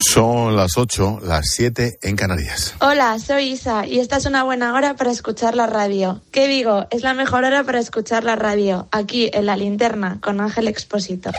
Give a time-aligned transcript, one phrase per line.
[0.00, 2.74] Son las 8, las 7 en Canarias.
[2.78, 6.22] Hola, soy Isa y esta es una buena hora para escuchar la radio.
[6.30, 6.86] ¿Qué digo?
[6.90, 11.32] Es la mejor hora para escuchar la radio, aquí en la linterna, con Ángel Expósito.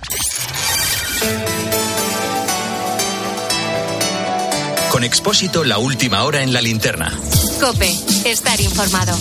[4.91, 7.17] Con Expósito, la última hora en la linterna.
[7.61, 7.89] Cope,
[8.25, 9.17] estar informado.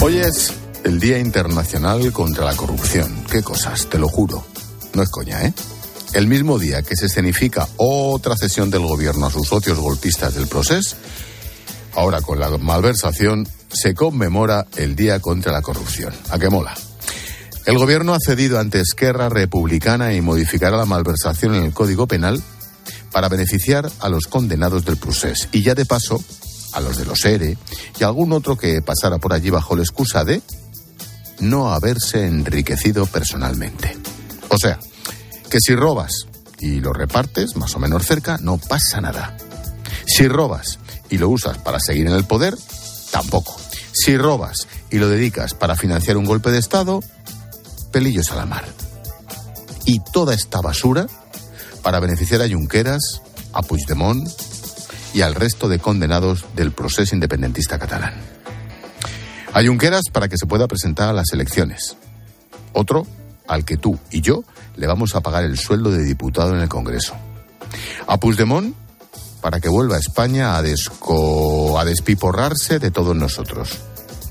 [0.00, 3.24] Hoy es el Día Internacional contra la Corrupción.
[3.30, 4.44] Qué cosas, te lo juro.
[4.94, 5.52] No es coña, ¿eh?
[6.12, 10.46] El mismo día que se escenifica otra cesión del gobierno a sus socios golpistas del
[10.46, 10.96] proceso,
[11.94, 16.12] ahora con la malversación se conmemora el Día contra la Corrupción.
[16.30, 16.74] ¿A qué mola?
[17.64, 22.42] El gobierno ha cedido ante Esquerra Republicana y modificará la malversación en el Código Penal
[23.12, 26.22] para beneficiar a los condenados del procés y ya de paso
[26.72, 27.56] a los de los ERE
[27.98, 30.42] y a algún otro que pasara por allí bajo la excusa de
[31.40, 33.96] no haberse enriquecido personalmente.
[34.48, 34.78] O sea,
[35.50, 36.26] que si robas
[36.60, 39.36] y lo repartes más o menos cerca, no pasa nada.
[40.06, 40.78] Si robas
[41.10, 42.56] y lo usas para seguir en el poder,
[43.10, 43.56] tampoco.
[43.92, 47.00] Si robas y lo dedicas para financiar un golpe de Estado,
[47.92, 48.64] pelillos a la mar.
[49.84, 51.06] Y toda esta basura
[51.82, 53.20] para beneficiar a Junqueras,
[53.52, 54.28] a Puigdemont
[55.12, 58.31] y al resto de condenados del proceso independentista catalán.
[59.54, 61.96] A Junqueras para que se pueda presentar a las elecciones.
[62.72, 63.06] Otro
[63.46, 64.44] al que tú y yo
[64.76, 67.14] le vamos a pagar el sueldo de diputado en el Congreso.
[68.06, 68.74] A Puigdemont
[69.42, 71.78] para que vuelva a España a, desco...
[71.84, 73.78] despiporrarse de todos nosotros.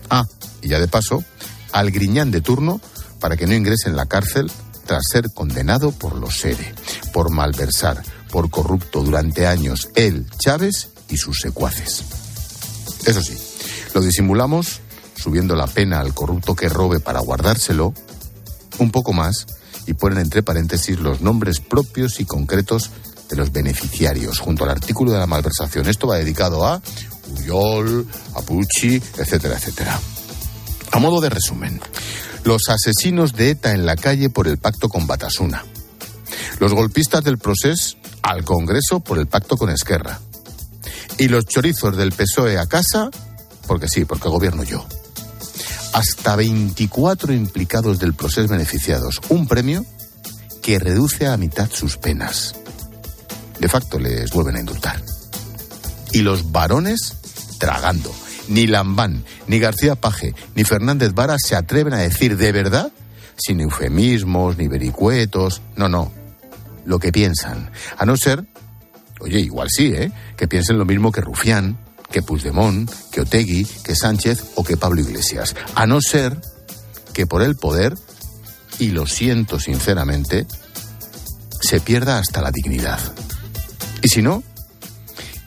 [0.10, 0.24] Ah,
[0.62, 1.24] y ya de paso,
[1.72, 2.82] al Griñán de turno
[3.20, 4.52] para que no ingrese en la cárcel
[4.88, 6.74] tras ser condenado por los SERE,
[7.14, 12.04] por malversar, por corrupto durante años él, Chávez y sus secuaces.
[13.06, 13.38] Eso sí,
[13.94, 14.82] lo disimulamos
[15.22, 17.94] subiendo la pena al corrupto que robe para guardárselo,
[18.80, 19.46] un poco más,
[19.86, 22.90] y ponen entre paréntesis los nombres propios y concretos
[23.30, 25.88] de los beneficiarios, junto al artículo de la malversación.
[25.88, 26.82] Esto va dedicado a
[27.34, 30.00] Uriol, a Pucci, etcétera, etcétera.
[30.92, 31.80] A modo de resumen,
[32.44, 35.64] los asesinos de ETA en la calle por el pacto con Batasuna,
[36.60, 40.20] los golpistas del proceso al Congreso por el pacto con Esquerra,
[41.18, 43.10] y los chorizos del PSOE a casa,
[43.68, 44.86] porque sí, porque gobierno yo
[45.94, 49.86] hasta 24 implicados del proceso beneficiados, un premio
[50.62, 52.56] que reduce a mitad sus penas.
[53.60, 55.02] De facto les vuelven a indultar.
[56.12, 57.16] Y los varones
[57.60, 58.14] tragando.
[58.48, 62.92] Ni Lambán, ni García Paje, ni Fernández Vara se atreven a decir de verdad,
[63.38, 66.12] sin eufemismos, ni vericuetos, no, no,
[66.86, 67.72] lo que piensan.
[67.98, 68.46] A no ser,
[69.20, 70.12] oye, igual sí, ¿eh?
[70.36, 71.78] Que piensen lo mismo que Rufián,
[72.12, 75.56] que Puigdemont, que Otegui, que Sánchez o que Pablo Iglesias.
[75.76, 76.40] A no ser
[77.14, 77.98] que por el poder,
[78.80, 80.46] y lo siento sinceramente,
[81.62, 83.00] se pierda hasta la dignidad.
[84.02, 84.44] Y si no,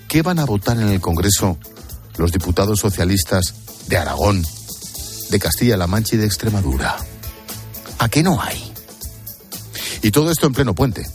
[0.09, 1.59] ¿qué van a votar en el Congreso
[2.17, 3.55] los diputados socialistas
[3.89, 4.45] de Aragón,
[5.31, 6.97] de Castilla-La Mancha y de Extremadura?
[7.99, 8.73] ¿A qué no hay?
[10.03, 11.07] Y todo esto en pleno puente,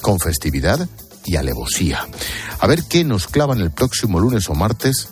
[0.00, 0.88] con festividad
[1.24, 2.06] y alevosía.
[2.58, 5.08] A ver qué nos clavan el próximo lunes o martes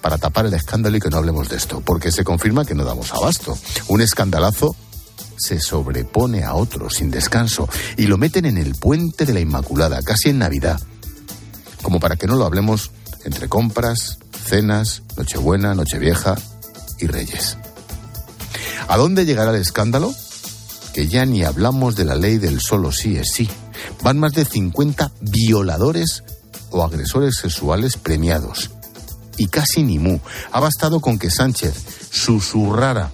[0.00, 2.84] para tapar el escándalo y que no hablemos de esto, porque se confirma que no
[2.84, 3.58] damos abasto.
[3.88, 4.76] Un escandalazo
[5.36, 10.02] se sobrepone a otro sin descanso y lo meten en el puente de la Inmaculada,
[10.02, 10.80] casi en Navidad,
[11.82, 12.90] como para que no lo hablemos
[13.24, 16.36] entre compras, cenas, Nochebuena, Nochevieja
[16.98, 17.56] y Reyes.
[18.88, 20.14] ¿A dónde llegará el escándalo?
[20.94, 23.48] Que ya ni hablamos de la ley del solo sí es sí.
[24.02, 26.24] Van más de 50 violadores
[26.70, 28.70] o agresores sexuales premiados.
[29.36, 30.18] Y casi ni mu.
[30.52, 31.74] Ha bastado con que Sánchez
[32.10, 33.10] susurrara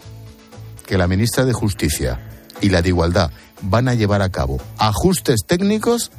[0.87, 2.21] que la ministra de Justicia
[2.61, 3.31] y la de Igualdad
[3.63, 6.11] van a llevar a cabo ajustes técnicos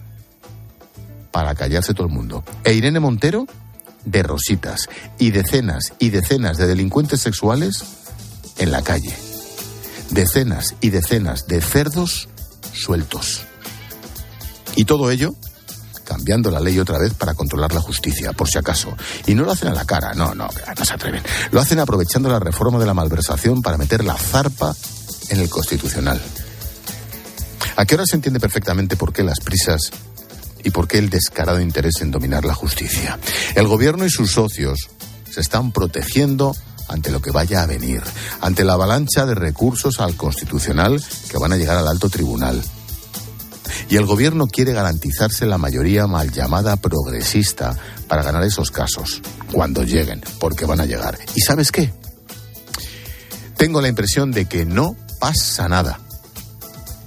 [1.32, 2.44] para callarse todo el mundo.
[2.64, 3.46] E Irene Montero
[4.06, 7.84] de rositas y decenas y decenas de delincuentes sexuales
[8.58, 9.16] en la calle.
[10.12, 12.30] Decenas y decenas de cerdos
[12.74, 13.46] sueltos.
[14.76, 15.36] Y todo ello
[16.06, 18.96] cambiando la ley otra vez para controlar la justicia, por si acaso.
[19.26, 21.24] Y no lo hacen a la cara, no, no, no se atreven.
[21.52, 24.74] Lo hacen aprovechando la reforma de la malversación para meter la zarpa
[25.30, 26.22] en el constitucional.
[27.76, 29.92] ¿A qué hora se entiende perfectamente por qué las prisas
[30.64, 33.20] y por qué el descarado interés en dominar la justicia?
[33.56, 34.88] El gobierno y sus socios
[35.30, 36.56] se están protegiendo
[36.88, 38.02] ante lo que vaya a venir,
[38.42, 42.62] ante la avalancha de recursos al constitucional que van a llegar al alto tribunal
[43.90, 47.76] y el gobierno quiere garantizarse la mayoría mal llamada progresista
[48.08, 49.22] para ganar esos casos,
[49.52, 51.18] cuando lleguen, porque van a llegar.
[51.36, 51.94] ¿Y sabes qué?
[53.58, 56.00] Tengo la impresión de que no pasa nada.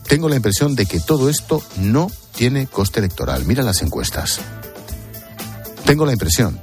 [0.08, 3.44] Tengo la impresión de que todo esto no tiene coste electoral.
[3.44, 4.40] Mira las encuestas.
[5.84, 6.60] Tengo la impresión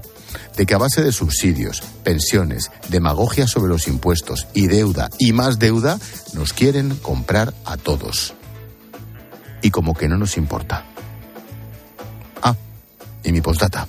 [0.56, 5.60] de que a base de subsidios, pensiones, demagogia sobre los impuestos y deuda y más
[5.60, 6.00] deuda,
[6.34, 8.35] nos quieren comprar a todos.
[9.66, 10.86] Y como que no nos importa.
[12.44, 12.56] Ah,
[13.24, 13.88] y mi postdata.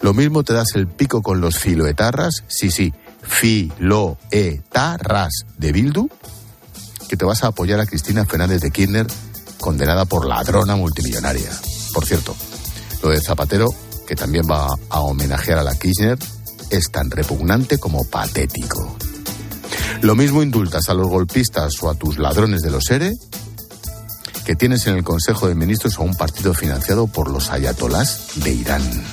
[0.00, 6.08] Lo mismo te das el pico con los filoetarras, sí, sí, filoetarras de Bildu,
[7.08, 9.08] que te vas a apoyar a Cristina Fernández de Kirchner,
[9.58, 11.50] condenada por ladrona multimillonaria.
[11.92, 12.36] Por cierto,
[13.02, 13.66] lo de Zapatero
[14.06, 16.18] que también va a homenajear a la Kirchner,
[16.70, 18.96] es tan repugnante como patético.
[20.02, 23.12] Lo mismo indultas a los golpistas o a tus ladrones de los ERE
[24.46, 28.52] que tienes en el Consejo de Ministros a un partido financiado por los ayatolás de
[28.52, 29.04] Irán.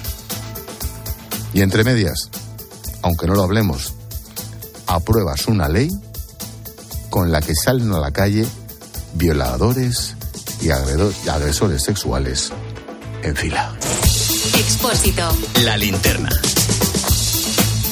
[1.54, 2.30] Y entre medias,
[3.02, 3.96] aunque no lo hablemos,
[4.86, 5.90] apruebas una ley
[7.10, 8.46] con la que salen a la calle
[9.16, 10.16] violadores
[10.62, 12.52] y agresores sexuales
[13.24, 13.76] en fila.
[14.56, 15.36] Expósito.
[15.64, 16.30] La linterna.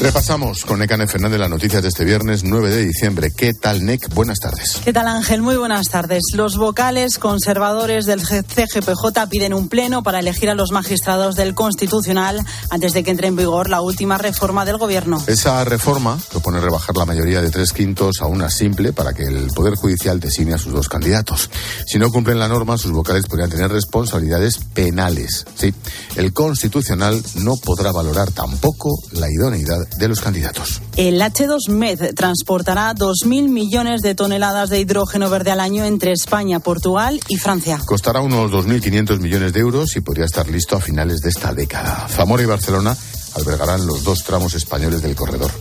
[0.01, 3.29] Repasamos con Necane Fernández las noticias de este viernes 9 de diciembre.
[3.29, 4.11] ¿Qué tal, Nec?
[4.15, 4.81] Buenas tardes.
[4.83, 5.43] ¿Qué tal, Ángel?
[5.43, 6.23] Muy buenas tardes.
[6.33, 12.43] Los vocales conservadores del CGPJ piden un pleno para elegir a los magistrados del Constitucional
[12.71, 15.23] antes de que entre en vigor la última reforma del Gobierno.
[15.27, 19.49] Esa reforma propone rebajar la mayoría de tres quintos a una simple para que el
[19.53, 21.51] Poder Judicial designe a sus dos candidatos.
[21.85, 25.45] Si no cumplen la norma, sus vocales podrían tener responsabilidades penales.
[25.53, 25.71] Sí,
[26.15, 30.81] el Constitucional no podrá valorar tampoco la idoneidad de los candidatos.
[30.97, 37.19] El H2Med transportará 2.000 millones de toneladas de hidrógeno verde al año entre España, Portugal
[37.27, 37.79] y Francia.
[37.85, 42.07] Costará unos 2.500 millones de euros y podría estar listo a finales de esta década.
[42.09, 42.95] Zamora y Barcelona
[43.35, 45.51] albergarán los dos tramos españoles del corredor.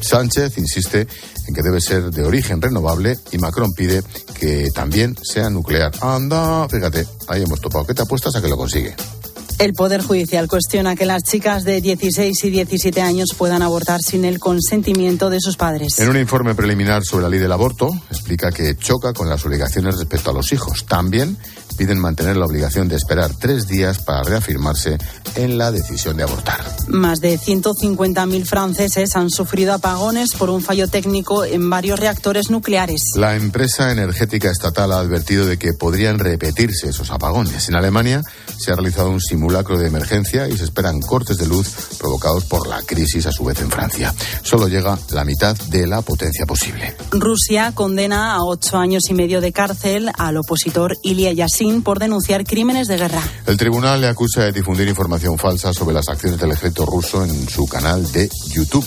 [0.00, 1.06] Sánchez insiste
[1.46, 4.02] en que debe ser de origen renovable y Macron pide
[4.38, 5.92] que también sea nuclear.
[6.00, 7.86] Anda, fíjate, ahí hemos topado.
[7.86, 8.94] ¿Qué te apuestas a que lo consigue?
[9.60, 14.24] El Poder Judicial cuestiona que las chicas de 16 y 17 años puedan abortar sin
[14.24, 15.98] el consentimiento de sus padres.
[15.98, 19.98] En un informe preliminar sobre la ley del aborto, explica que choca con las obligaciones
[19.98, 20.86] respecto a los hijos.
[20.86, 21.36] También
[21.80, 24.98] piden mantener la obligación de esperar tres días para reafirmarse
[25.34, 26.60] en la decisión de abortar.
[26.88, 33.00] Más de 150.000 franceses han sufrido apagones por un fallo técnico en varios reactores nucleares.
[33.16, 37.70] La empresa energética estatal ha advertido de que podrían repetirse esos apagones.
[37.70, 38.22] En Alemania
[38.58, 42.66] se ha realizado un simulacro de emergencia y se esperan cortes de luz provocados por
[42.66, 44.14] la crisis a su vez en Francia.
[44.42, 46.94] Solo llega la mitad de la potencia posible.
[47.10, 52.44] Rusia condena a ocho años y medio de cárcel al opositor Ilya Yassin por denunciar
[52.44, 53.22] crímenes de guerra.
[53.46, 57.48] El tribunal le acusa de difundir información falsa sobre las acciones del ejército ruso en
[57.48, 58.86] su canal de YouTube.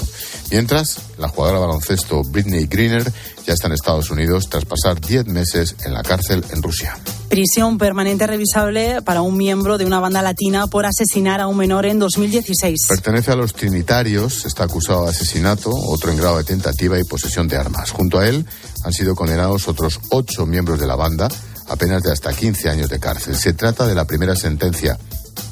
[0.51, 3.11] Mientras, la jugadora de baloncesto Britney Greener
[3.45, 6.97] ya está en Estados Unidos tras pasar 10 meses en la cárcel en Rusia.
[7.27, 11.85] Prisión permanente revisable para un miembro de una banda latina por asesinar a un menor
[11.85, 12.87] en 2016.
[12.87, 17.47] Pertenece a los Trinitarios, está acusado de asesinato, otro en grado de tentativa y posesión
[17.47, 17.91] de armas.
[17.91, 18.45] Junto a él
[18.83, 21.29] han sido condenados otros ocho miembros de la banda,
[21.69, 23.35] apenas de hasta 15 años de cárcel.
[23.35, 24.97] Se trata de la primera sentencia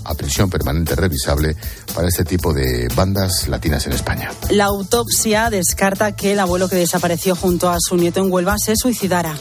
[0.03, 1.55] a prisión permanente revisable
[1.93, 4.31] para este tipo de bandas latinas en España.
[4.49, 8.75] La autopsia descarta que el abuelo que desapareció junto a su nieto en Huelva se
[8.75, 9.35] suicidara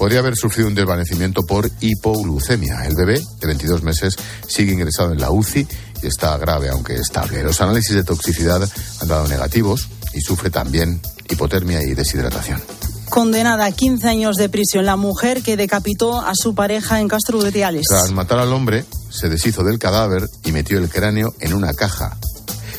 [0.00, 2.86] podría haber sufrido un desvanecimiento por hipoglucemia.
[2.86, 4.16] El bebé, de 22 meses,
[4.48, 5.68] sigue ingresado en la UCI
[6.02, 7.42] y está grave, aunque estable.
[7.42, 8.66] Los análisis de toxicidad
[9.02, 12.62] han dado negativos y sufre también hipotermia y deshidratación.
[13.10, 17.38] Condenada a 15 años de prisión la mujer que decapitó a su pareja en Castro
[17.38, 17.86] Urdiales.
[17.88, 22.16] Tras matar al hombre, se deshizo del cadáver y metió el cráneo en una caja.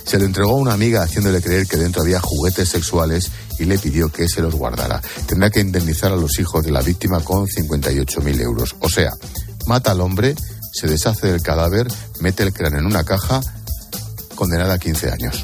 [0.06, 3.78] Se lo entregó a una amiga haciéndole creer que dentro había juguetes sexuales y le
[3.78, 5.02] pidió que se los guardara.
[5.28, 8.76] Tendrá que indemnizar a los hijos de la víctima con 58.000 euros.
[8.80, 9.12] O sea,
[9.68, 10.36] mata al hombre,
[10.72, 11.88] se deshace del cadáver,
[12.22, 13.42] mete el cráneo en una caja,
[14.36, 15.44] condenada a 15 años.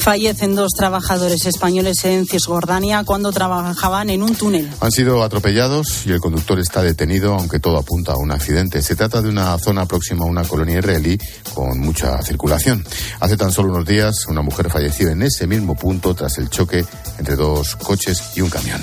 [0.00, 4.70] Fallecen dos trabajadores españoles en Cisjordania cuando trabajaban en un túnel.
[4.80, 8.80] Han sido atropellados y el conductor está detenido, aunque todo apunta a un accidente.
[8.80, 11.18] Se trata de una zona próxima a una colonia israelí
[11.54, 12.82] con mucha circulación.
[13.20, 16.82] Hace tan solo unos días, una mujer falleció en ese mismo punto tras el choque
[17.18, 18.80] entre dos coches y un camión.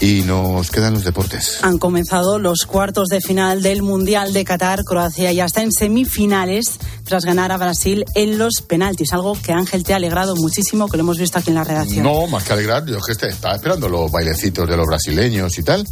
[0.00, 1.58] Y nos quedan los deportes.
[1.62, 4.82] Han comenzado los cuartos de final del Mundial de Qatar.
[4.84, 9.12] Croacia ya está en semifinales tras ganar a Brasil en los penaltis.
[9.12, 12.04] Algo que Ángel te ha alegrado muchísimo, que lo hemos visto aquí en la redacción.
[12.04, 15.86] No, más que alegrar, yo que estaba esperando los bailecitos de los brasileños y tal.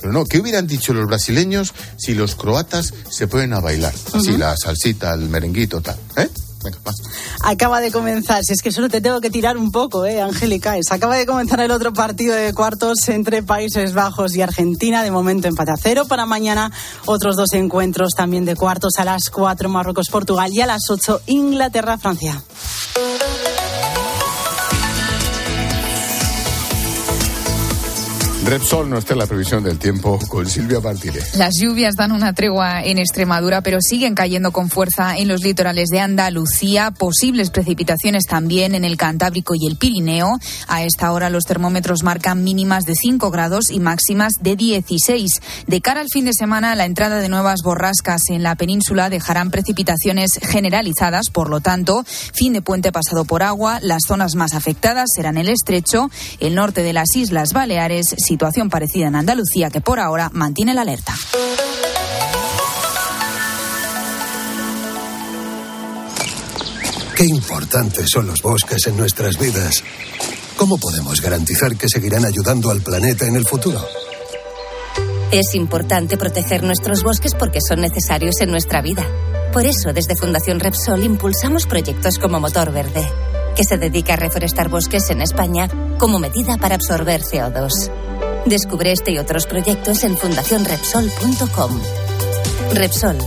[0.00, 3.94] Pero no, ¿qué hubieran dicho los brasileños si los croatas se ponen a bailar?
[4.14, 5.96] Así, la salsita, el merenguito, tal.
[6.16, 6.28] ¿Eh?
[7.44, 10.74] Acaba de comenzar, si es que solo te tengo que tirar un poco, ¿eh, Angélica?
[10.90, 15.02] Acaba de comenzar el otro partido de cuartos entre Países Bajos y Argentina.
[15.02, 16.04] De momento empate a cero.
[16.06, 16.72] Para mañana
[17.06, 22.42] otros dos encuentros también de cuartos a las cuatro Marruecos-Portugal y a las ocho Inglaterra-Francia.
[28.48, 31.36] Repsol no está en la previsión del tiempo con Silvia Martínez.
[31.36, 35.90] Las lluvias dan una tregua en Extremadura, pero siguen cayendo con fuerza en los litorales
[35.90, 36.90] de Andalucía.
[36.90, 40.38] Posibles precipitaciones también en el Cantábrico y el Pirineo.
[40.66, 45.30] A esta hora los termómetros marcan mínimas de 5 grados y máximas de 16.
[45.66, 49.50] De cara al fin de semana, la entrada de nuevas borrascas en la península dejarán
[49.50, 51.28] precipitaciones generalizadas.
[51.28, 53.78] Por lo tanto, fin de puente pasado por agua.
[53.82, 59.08] Las zonas más afectadas serán el estrecho, el norte de las Islas Baleares, situación parecida
[59.08, 61.12] en Andalucía que por ahora mantiene la alerta.
[67.16, 69.82] Qué importantes son los bosques en nuestras vidas.
[70.56, 73.84] ¿Cómo podemos garantizar que seguirán ayudando al planeta en el futuro?
[75.32, 79.04] Es importante proteger nuestros bosques porque son necesarios en nuestra vida.
[79.52, 83.04] Por eso, desde Fundación Repsol impulsamos proyectos como Motor Verde,
[83.56, 85.68] que se dedica a reforestar bosques en España
[85.98, 88.07] como medida para absorber CO2.
[88.46, 91.80] Descubre este y otros proyectos en fundacionrepsol.com.
[92.74, 93.18] Repsol,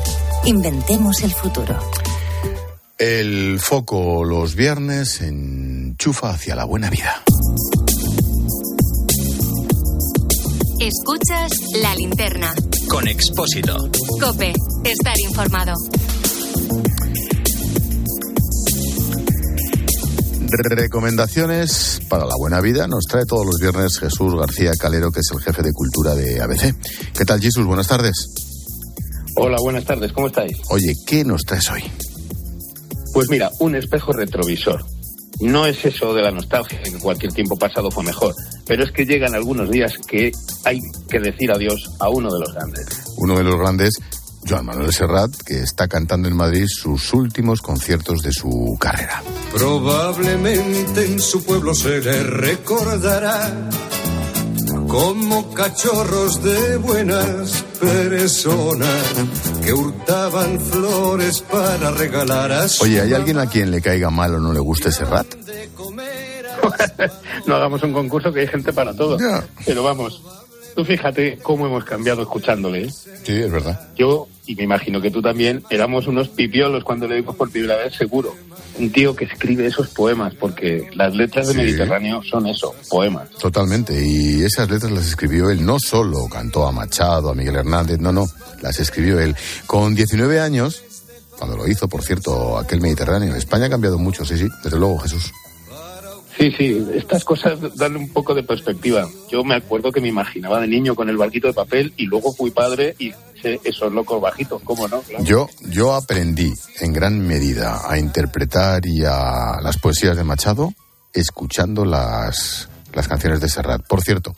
[0.45, 1.77] inventemos el futuro.
[2.97, 7.23] El foco los viernes enchufa hacia la buena vida.
[10.79, 11.51] Escuchas
[11.81, 12.53] la linterna.
[12.89, 13.77] Con Expósito.
[14.19, 14.53] Cope,
[14.83, 15.73] estar informado.
[20.51, 25.31] Recomendaciones para la buena vida nos trae todos los viernes Jesús García Calero, que es
[25.31, 26.75] el jefe de cultura de ABC.
[27.17, 27.65] ¿Qué tal, Jesús?
[27.65, 28.13] Buenas tardes.
[29.37, 30.57] Hola, buenas tardes, ¿cómo estáis?
[30.69, 31.83] Oye, ¿qué nos traes hoy?
[33.13, 34.83] Pues mira, un espejo retrovisor.
[35.39, 38.35] No es eso de la nostalgia, que cualquier tiempo pasado fue mejor,
[38.67, 40.31] pero es que llegan algunos días que
[40.65, 40.79] hay
[41.09, 42.85] que decir adiós a uno de los grandes.
[43.17, 43.93] Uno de los grandes,
[44.47, 49.23] Joan Manuel Serrat, que está cantando en Madrid sus últimos conciertos de su carrera.
[49.53, 53.69] Probablemente en su pueblo se le recordará
[54.87, 59.03] como cachorros de buenas personas
[59.63, 64.35] que hurtaban flores para regalar a su Oye, ¿hay alguien a quien le caiga mal
[64.35, 65.27] o no le guste Serrat?
[67.45, 69.17] no hagamos un concurso que hay gente para todo.
[69.17, 69.43] Ya.
[69.65, 70.21] Pero vamos,
[70.75, 72.85] tú fíjate cómo hemos cambiado escuchándole.
[72.85, 72.89] ¿eh?
[73.23, 73.89] Sí, es verdad.
[73.95, 77.77] Yo, y me imagino que tú también, éramos unos pipiolos cuando le vimos por primera
[77.77, 78.35] vez, seguro.
[78.79, 81.59] Un tío que escribe esos poemas, porque las letras de Sí.
[81.59, 83.29] Mediterráneo son eso, poemas.
[83.31, 83.93] Totalmente.
[84.05, 85.65] Y esas letras las escribió él.
[85.65, 88.25] No solo cantó a Machado, a Miguel Hernández, no, no.
[88.61, 89.35] Las escribió él.
[89.67, 90.83] Con 19 años,
[91.37, 93.35] cuando lo hizo, por cierto, aquel Mediterráneo.
[93.35, 94.47] España ha cambiado mucho, sí, sí.
[94.63, 95.31] Desde luego, Jesús.
[96.41, 99.07] Sí, sí, estas cosas dan un poco de perspectiva.
[99.29, 102.33] Yo me acuerdo que me imaginaba de niño con el barquito de papel y luego
[102.33, 105.03] fui padre y esos locos bajitos, ¿cómo no?
[105.23, 110.73] Yo, yo aprendí en gran medida a interpretar y a las poesías de Machado
[111.13, 113.85] escuchando las, las canciones de Serrat.
[113.87, 114.33] Por cierto,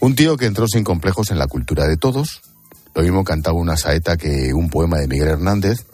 [0.00, 2.42] un tío que entró sin complejos en la cultura de todos,
[2.94, 5.86] lo mismo cantaba una saeta que un poema de Miguel Hernández,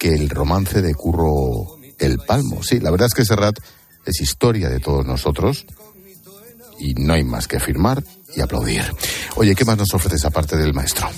[0.00, 2.64] que el romance de Curro El Palmo.
[2.64, 3.56] Sí, la verdad es que Serrat
[4.04, 5.66] es historia de todos nosotros
[6.78, 8.02] y no hay más que firmar
[8.34, 8.82] y aplaudir.
[9.36, 11.08] Oye, ¿qué más nos ofreces aparte del maestro?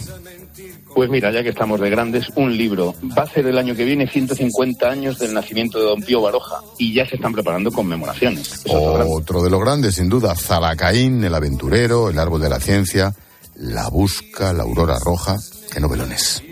[0.95, 2.95] Pues mira, ya que estamos de grandes, un libro.
[3.17, 6.57] Va a ser el año que viene 150 años del nacimiento de Don Pío Baroja
[6.79, 8.63] y ya se están preparando conmemoraciones.
[8.67, 13.15] Otro de los grandes, sin duda, Zalacaín, El Aventurero, El Árbol de la Ciencia,
[13.55, 15.39] La Busca, La Aurora Roja,
[15.73, 16.43] qué novelones.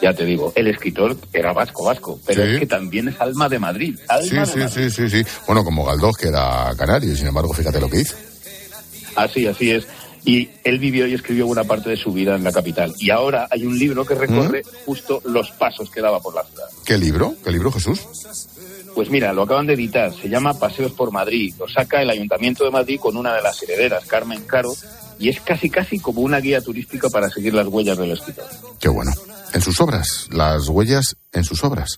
[0.00, 2.50] Ya te digo, el escritor era vasco, vasco, pero Sí.
[2.52, 3.98] es que también es alma de Madrid.
[4.08, 4.90] Alma Sí, de sí, Madrid.
[4.94, 5.30] sí, sí, sí.
[5.46, 8.14] Bueno, como Galdós, que era canario, sin embargo, fíjate lo que hizo.
[9.16, 9.86] Así, así es.
[10.24, 12.92] Y él vivió y escribió buena parte de su vida en la capital.
[12.98, 14.84] Y ahora hay un libro que recorre ¿Mm?
[14.84, 16.66] justo los pasos que daba por la ciudad.
[16.84, 17.34] ¿Qué libro?
[17.42, 18.00] ¿Qué libro, Jesús?
[18.98, 22.64] Pues mira, lo acaban de editar, se llama Paseos por Madrid, lo saca el Ayuntamiento
[22.64, 24.72] de Madrid con una de las herederas, Carmen Caro,
[25.20, 28.46] y es casi casi como una guía turística para seguir las huellas del escritor.
[28.80, 29.12] Qué bueno.
[29.54, 31.96] En sus obras, las huellas en sus obras.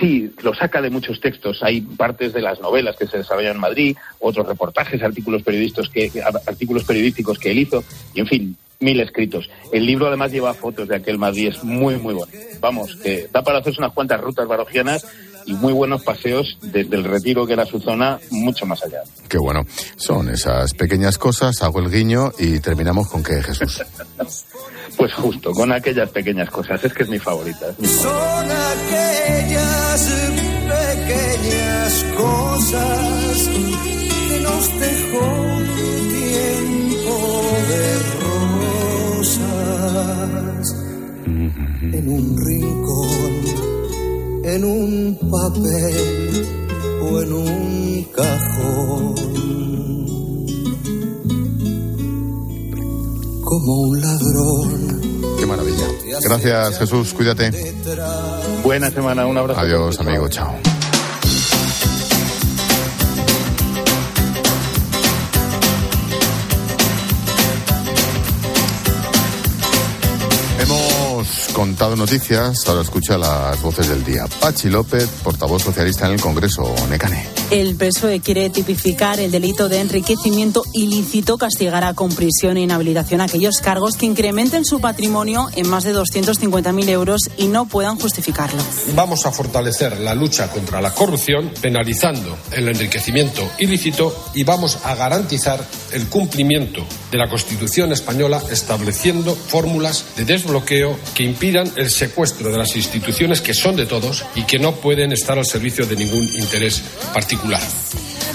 [0.00, 1.62] Sí, lo saca de muchos textos.
[1.62, 6.10] Hay partes de las novelas que se desarrollan en Madrid, otros reportajes, artículos periodísticos que,
[6.44, 9.48] artículos periodísticos que él hizo, y en fin, mil escritos.
[9.72, 12.32] El libro además lleva fotos de aquel Madrid, es muy, muy bueno.
[12.58, 15.06] Vamos, que da para hacerse unas cuantas rutas barogianas
[15.46, 19.02] y muy buenos paseos desde el retiro que era su zona, mucho más allá.
[19.28, 19.64] Qué bueno.
[19.96, 23.82] Son esas pequeñas cosas, hago el guiño y terminamos con que Jesús.
[24.96, 26.84] Pues justo, con aquellas pequeñas cosas.
[26.84, 27.70] Es que es mi favorita.
[27.70, 28.02] Es mi favorita.
[28.02, 28.50] Son
[28.90, 30.10] aquellas
[30.68, 33.48] pequeñas cosas
[34.28, 35.24] que nos dejó
[36.20, 37.16] tiempo
[37.70, 37.82] de
[39.16, 39.70] rosas
[41.94, 43.32] en un rincón,
[44.44, 46.46] en un papel
[47.02, 49.14] o en un cajón.
[53.44, 55.00] Como un ladrón.
[55.38, 55.86] Qué maravilla.
[56.22, 57.12] Gracias, Jesús.
[57.12, 57.50] Cuídate.
[58.62, 59.60] Buena semana, un abrazo.
[59.60, 60.28] Adiós, amigo.
[60.28, 60.54] Chao.
[71.80, 74.26] Noticias, ahora escucha las voces del día.
[74.38, 77.39] Pachi López, portavoz socialista en el Congreso, Necane.
[77.50, 83.56] El PSOE quiere tipificar el delito de enriquecimiento ilícito, castigará con prisión e inhabilitación aquellos
[83.56, 88.62] cargos que incrementen su patrimonio en más de 250.000 euros y no puedan justificarlo.
[88.94, 94.94] Vamos a fortalecer la lucha contra la corrupción, penalizando el enriquecimiento ilícito y vamos a
[94.94, 102.52] garantizar el cumplimiento de la Constitución española, estableciendo fórmulas de desbloqueo que impidan el secuestro
[102.52, 105.96] de las instituciones que son de todos y que no pueden estar al servicio de
[105.96, 106.80] ningún interés
[107.12, 107.39] particular.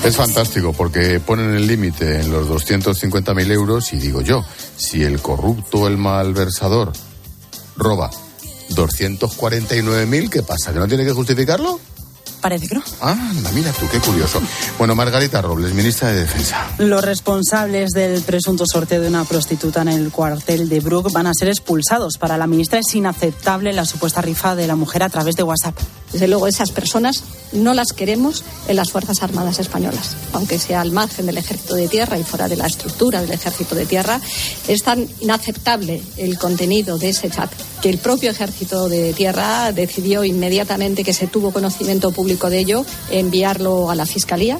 [0.04, 4.46] Es fantástico porque ponen el límite en los 250.000 euros y digo yo,
[4.78, 6.94] si el corrupto, el malversador,
[7.76, 8.12] roba
[8.70, 10.74] 249.000, ¿qué pasa?
[10.74, 11.80] ¿Que no tiene que justificarlo?
[12.46, 12.84] Parece que no.
[13.02, 14.40] Ah, anda, mira tú, qué curioso.
[14.78, 16.68] Bueno, Margarita Robles, ministra de Defensa.
[16.78, 21.34] Los responsables del presunto sorteo de una prostituta en el cuartel de Brook van a
[21.34, 22.20] ser expulsados.
[22.20, 25.76] Para la ministra es inaceptable la supuesta rifa de la mujer a través de WhatsApp.
[26.14, 30.92] Desde luego, esas personas no las queremos en las Fuerzas Armadas Españolas, aunque sea al
[30.92, 34.22] margen del Ejército de Tierra y fuera de la estructura del Ejército de Tierra.
[34.68, 40.24] Es tan inaceptable el contenido de ese chat que el propio Ejército de Tierra decidió
[40.24, 44.60] inmediatamente que se tuvo conocimiento público de ello enviarlo a la Fiscalía.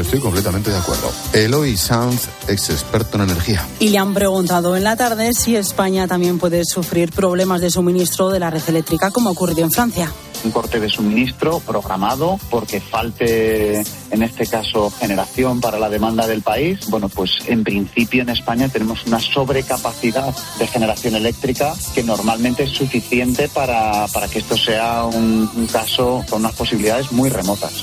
[0.00, 1.10] Estoy completamente de acuerdo.
[1.32, 3.66] Eloy Sanz, ex experto en energía.
[3.80, 8.30] Y le han preguntado en la tarde si España también puede sufrir problemas de suministro
[8.30, 10.12] de la red eléctrica como ocurrió en Francia.
[10.44, 16.42] un corte de suministro programado porque falte, en este caso, generación para la demanda del
[16.42, 16.78] país.
[16.88, 22.70] Bueno, pues en principio en España tenemos una sobrecapacidad de generación eléctrica que normalmente es
[22.70, 27.82] suficiente para, para que esto sea un, un caso con unas posibilidades muy remotas.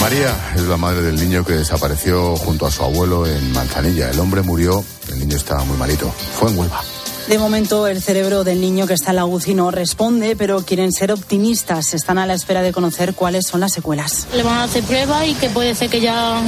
[0.00, 4.10] María es la madre del niño que desapareció junto a su abuelo en Manzanilla.
[4.10, 6.12] El hombre murió, el niño estaba muy malito.
[6.38, 6.82] Fue en Huelva.
[7.32, 10.92] De momento, el cerebro del niño que está en la UCI no responde, pero quieren
[10.92, 11.94] ser optimistas.
[11.94, 14.26] Están a la espera de conocer cuáles son las secuelas.
[14.34, 16.42] Le van a hacer pruebas y que puede ser que ya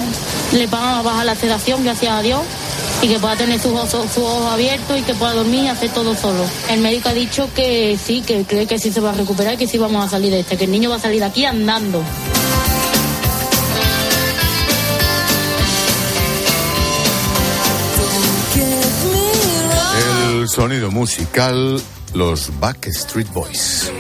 [0.53, 2.43] le van a bajar la sedación, gracias a Dios,
[3.01, 6.45] y que pueda tener sus ojos, abiertos y que pueda dormir y hacer todo solo.
[6.69, 9.57] El médico ha dicho que sí, que cree que sí se va a recuperar y
[9.57, 11.47] que sí vamos a salir de este, que el niño va a salir de aquí
[11.47, 12.03] andando.
[20.45, 21.81] El sonido musical,
[22.13, 23.91] los Backstreet Boys.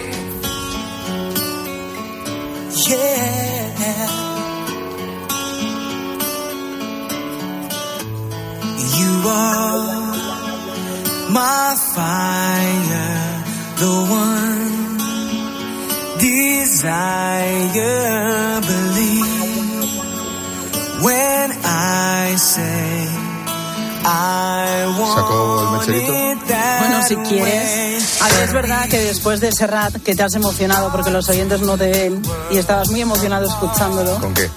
[2.86, 3.00] Yeah.
[8.98, 10.12] You are
[11.30, 13.42] my fire,
[13.78, 14.98] the one
[16.18, 17.00] desire.
[18.68, 19.32] Believe
[21.02, 22.93] when I say
[25.14, 26.12] ¿Sacó el mecherito?
[26.12, 28.22] Bueno, si quieres.
[28.22, 31.60] A ver, es verdad que después de Serrat, que te has emocionado porque los oyentes
[31.60, 34.18] no te ven y estabas muy emocionado escuchándolo.
[34.20, 34.48] ¿Con qué?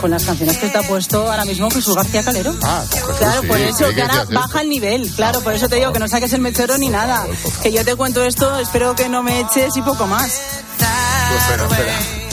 [0.00, 2.54] Con las canciones que te ha puesto ahora mismo Jesús García Calero.
[2.62, 2.82] Ah,
[3.18, 5.10] Claro, sí, por eso que ahora baja el nivel.
[5.14, 7.26] Claro, por eso te digo que no saques el mechero ni nada.
[7.62, 10.40] Que yo te cuento esto, espero que no me eches y poco más.
[10.78, 12.25] Pues espera, espera.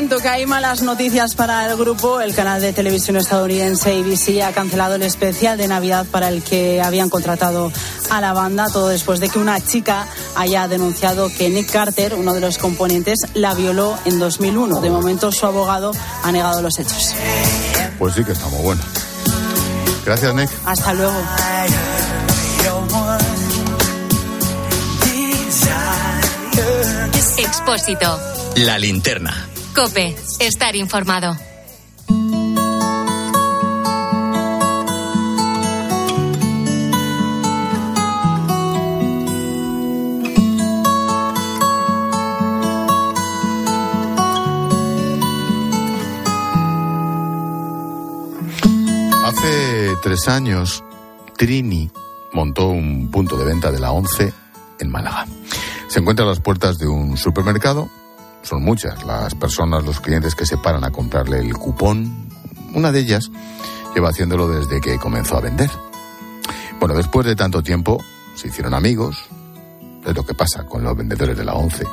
[0.00, 2.22] Cuento que hay malas noticias para el grupo.
[2.22, 6.80] El canal de televisión estadounidense ABC ha cancelado el especial de Navidad para el que
[6.80, 7.70] habían contratado
[8.08, 12.32] a la banda, todo después de que una chica haya denunciado que Nick Carter, uno
[12.32, 14.80] de los componentes, la violó en 2001.
[14.80, 17.14] De momento, su abogado ha negado los hechos.
[17.98, 18.80] Pues sí que está muy bueno.
[20.06, 20.50] Gracias, Nick.
[20.64, 21.22] Hasta luego.
[27.36, 28.18] Expósito.
[28.56, 29.46] La linterna.
[29.74, 31.36] Cope, estar informado.
[49.24, 50.82] Hace tres años,
[51.36, 51.90] Trini
[52.32, 54.32] montó un punto de venta de la 11
[54.80, 55.26] en Málaga.
[55.88, 57.88] Se encuentra a las puertas de un supermercado
[58.42, 62.28] son muchas las personas, los clientes que se paran a comprarle el cupón.
[62.74, 63.30] Una de ellas
[63.94, 65.70] lleva haciéndolo desde que comenzó a vender.
[66.78, 68.02] Bueno, después de tanto tiempo
[68.34, 69.16] se hicieron amigos.
[70.06, 71.84] Es lo que pasa con los vendedores de la ONCE.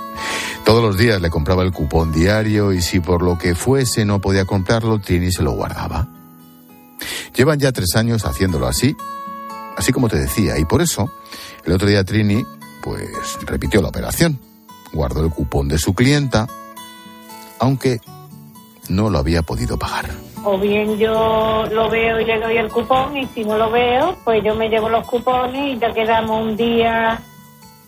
[0.64, 4.22] Todos los días le compraba el cupón diario y si por lo que fuese no
[4.22, 6.08] podía comprarlo, Trini se lo guardaba.
[7.36, 8.96] Llevan ya tres años haciéndolo así,
[9.76, 11.12] así como te decía, y por eso
[11.66, 12.44] el otro día Trini
[12.82, 14.47] pues repitió la operación.
[14.94, 16.48] Guardó el cupón de su clienta,
[17.60, 18.00] aunque
[18.90, 20.06] no lo había podido pagar.
[20.44, 24.16] O bien yo lo veo y le doy el cupón y si no lo veo,
[24.24, 27.20] pues yo me llevo los cupones y ya quedamos un día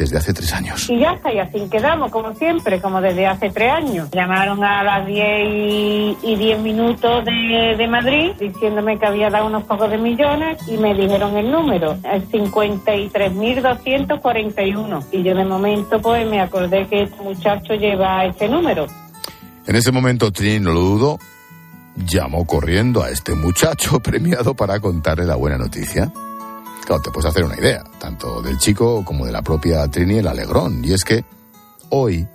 [0.00, 0.88] desde hace tres años.
[0.88, 4.10] Y ya está, y así quedamos, como siempre, como desde hace tres años.
[4.10, 9.46] Llamaron a las 10 y, y 10 minutos de, de Madrid diciéndome que había dado
[9.46, 15.04] unos pocos de millones y me dijeron el número, el 53.241.
[15.12, 18.86] Y yo de momento pues me acordé que este muchacho lleva ese número.
[19.66, 21.18] En ese momento Trini no lo dudó,
[21.94, 26.10] llamó corriendo a este muchacho premiado para contarle la buena noticia.
[26.98, 30.84] Te puedes hacer una idea, tanto del chico como de la propia Trini el alegrón.
[30.84, 31.24] Y es que
[31.90, 32.26] hoy,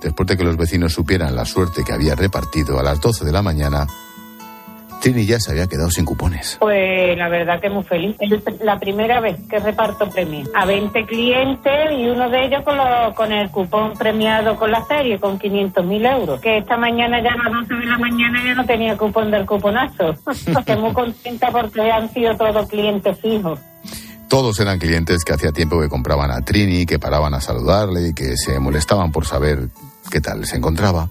[0.00, 3.32] después de que los vecinos supieran la suerte que había repartido a las 12 de
[3.32, 3.86] la mañana,
[5.00, 6.56] Trini ya se había quedado sin cupones.
[6.60, 8.16] Pues la verdad que muy feliz.
[8.18, 8.30] Es
[8.64, 13.14] la primera vez que reparto premios a 20 clientes y uno de ellos con, lo-
[13.14, 16.40] con el cupón premiado con la serie, con 500.000 euros.
[16.40, 19.46] Que esta mañana ya a las 12 de la mañana ya no tenía cupón del
[19.46, 20.14] cuponazo.
[20.30, 23.60] Estoy muy contenta porque han sido todos clientes fijos.
[24.28, 28.12] Todos eran clientes que hacía tiempo que compraban a Trini, que paraban a saludarle y
[28.14, 29.68] que se molestaban por saber
[30.10, 31.08] qué tal se encontraba.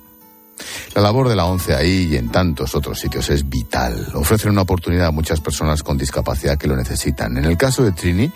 [0.93, 4.07] La labor de la ONCE ahí y en tantos otros sitios es vital.
[4.13, 7.37] Ofrecen una oportunidad a muchas personas con discapacidad que lo necesitan.
[7.37, 8.31] En el caso de Trini,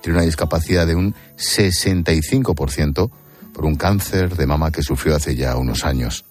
[0.00, 3.10] tiene una discapacidad de un 65%
[3.52, 6.24] por un cáncer de mama que sufrió hace ya unos años.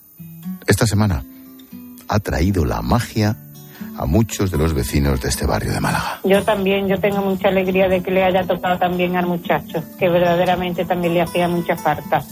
[0.67, 1.25] Esta semana
[2.07, 3.37] ha traído la magia
[3.97, 6.19] a muchos de los vecinos de este barrio de Málaga.
[6.23, 10.09] Yo también, yo tengo mucha alegría de que le haya tocado también al muchacho, que
[10.09, 12.23] verdaderamente también le hacía mucha falta.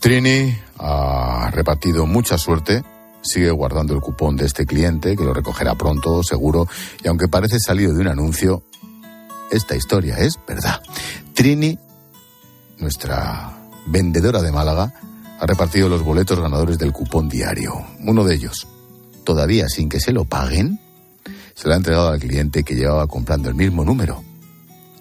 [0.00, 2.84] Trini ha repartido mucha suerte,
[3.20, 6.68] sigue guardando el cupón de este cliente, que lo recogerá pronto, seguro,
[7.02, 8.62] y aunque parece salido de un anuncio,
[9.50, 10.80] esta historia es verdad.
[11.34, 11.78] Trini,
[12.78, 14.92] nuestra vendedora de Málaga,
[15.40, 17.72] ha repartido los boletos ganadores del cupón diario.
[18.00, 18.68] Uno de ellos,
[19.24, 20.80] todavía sin que se lo paguen,
[21.54, 24.22] se lo ha entregado al cliente que llevaba comprando el mismo número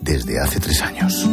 [0.02, 1.28] desde hace tres años.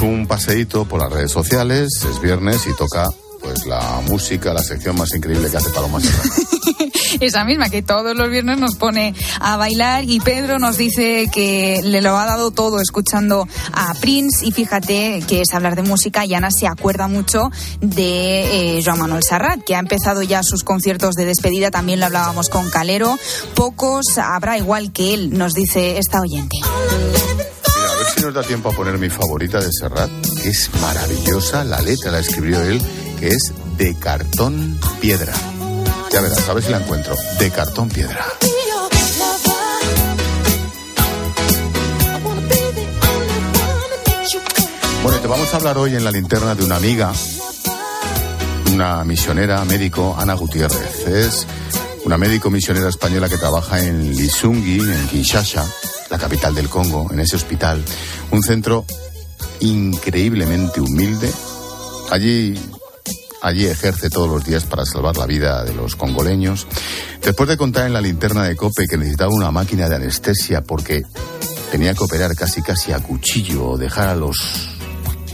[0.00, 3.10] Un paseíto por las redes sociales, es viernes y toca
[3.44, 5.98] pues la música, la sección más increíble que hace Paloma.
[7.20, 11.80] Esa misma que todos los viernes nos pone a bailar y Pedro nos dice que
[11.84, 16.24] le lo ha dado todo escuchando a Prince y fíjate que es hablar de música
[16.24, 20.64] y Ana se acuerda mucho de eh, Joan Manuel Serrat que ha empezado ya sus
[20.64, 23.16] conciertos de despedida, también lo hablábamos con Calero,
[23.54, 26.56] pocos habrá igual que él, nos dice esta oyente.
[28.14, 32.10] Si nos da tiempo a poner mi favorita de Serrat, que es maravillosa, la letra
[32.10, 32.80] la escribió él,
[33.18, 35.32] que es de cartón piedra.
[36.12, 37.16] Ya verás, a ver si la encuentro.
[37.38, 38.24] De cartón piedra.
[45.02, 47.12] Bueno, te vamos a hablar hoy en la linterna de una amiga,
[48.72, 51.06] una misionera médico, Ana Gutiérrez.
[51.08, 51.46] Es
[52.04, 55.66] una médico misionera española que trabaja en Lisungi, en Kinshasa,
[56.10, 57.82] la capital del Congo, en ese hospital.
[58.30, 58.84] Un centro
[59.60, 61.30] increíblemente humilde,
[62.10, 62.54] Allí
[63.42, 66.66] allí ejerce todos los días para salvar la vida de los congoleños.
[67.22, 71.02] Después de contar en la linterna de Cope que necesitaba una máquina de anestesia porque
[71.70, 74.38] tenía que operar casi casi a cuchillo o dejar a los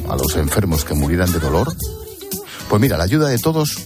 [0.09, 1.73] a los enfermos que murieran de dolor,
[2.69, 3.77] pues mira, la ayuda de todos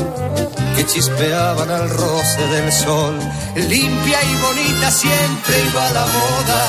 [0.76, 3.20] que chispeaban al roce del sol.
[3.56, 6.62] Limpia y bonita siempre iba la moda,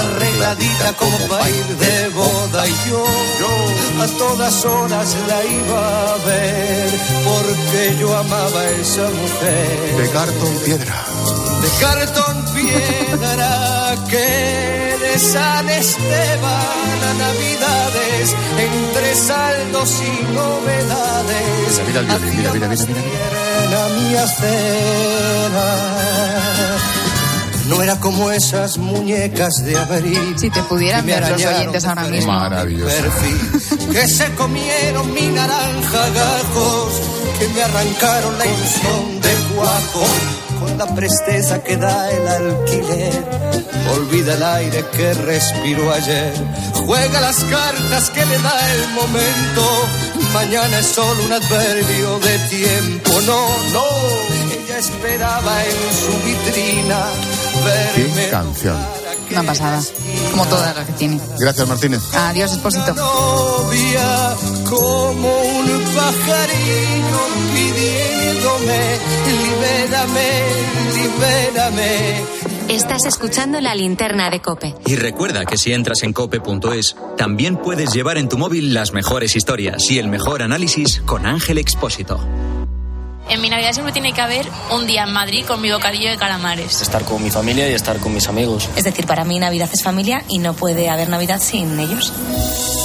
[0.00, 2.66] arregladita como para ir de boda.
[2.66, 3.04] Y yo,
[3.40, 6.90] yo a todas horas la iba a ver,
[7.24, 9.96] porque yo amaba a esa mujer.
[9.96, 11.15] De cartón piedra.
[11.66, 21.82] De cartón piedra que de San Esteban a Navidades, entre saldos y novedades.
[21.88, 23.64] Mira, mira el violín, mira, mira, mira, mira.
[23.64, 25.68] Era mi acera.
[27.68, 30.36] No era como esas muñecas de abril.
[30.38, 32.32] Si te pudieran ver los oyentes ahora mismo.
[32.32, 32.94] Maravilloso.
[32.96, 36.92] perfil, que se comieron mi naranja gajos,
[37.40, 40.06] que me arrancaron la ilusión de guapo,
[40.58, 43.24] con la presteza que da el alquiler.
[43.94, 46.32] Olvida el aire que respiró ayer,
[46.86, 49.88] juega las cartas que le da el momento.
[50.32, 53.20] Mañana es solo un adverbio de tiempo.
[53.22, 53.84] No, no,
[54.52, 57.06] ella esperaba en su vitrina
[57.64, 58.24] verme.
[58.24, 58.95] Qué canción.
[59.30, 59.82] Una pasada,
[60.30, 61.20] como todas las que tiene.
[61.38, 62.00] Gracias, Martínez.
[62.14, 62.94] Adiós, Expósito.
[62.94, 64.36] novia
[64.68, 67.20] como un pajarillo
[67.54, 70.30] pidiéndome, libérame,
[70.94, 72.36] libérame.
[72.68, 74.74] Estás escuchando la linterna de Cope.
[74.86, 79.36] Y recuerda que si entras en cope.es, también puedes llevar en tu móvil las mejores
[79.36, 82.18] historias y el mejor análisis con Ángel Expósito.
[83.28, 86.16] En mi Navidad siempre tiene que haber un día en Madrid con mi bocadillo de
[86.16, 86.80] calamares.
[86.80, 88.68] Estar con mi familia y estar con mis amigos.
[88.76, 92.12] Es decir, para mí Navidad es familia y no puede haber Navidad sin ellos.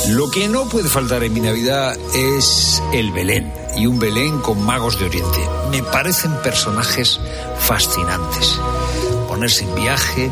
[0.10, 4.63] Lo que no puede faltar en mi Navidad es el Belén y un Belén con
[4.63, 5.39] magos de Oriente.
[5.69, 7.19] Me parecen personajes
[7.60, 8.60] fascinantes.
[9.27, 10.32] Ponerse en viaje,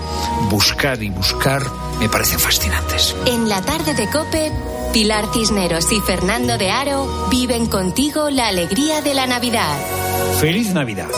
[0.50, 1.64] buscar y buscar,
[2.00, 3.16] me parecen fascinantes.
[3.28, 4.52] En la tarde de Cope,
[4.92, 9.99] Pilar Cisneros y Fernando de Aro viven contigo la alegría de la Navidad.
[10.40, 11.10] ¡Feliz Navidad!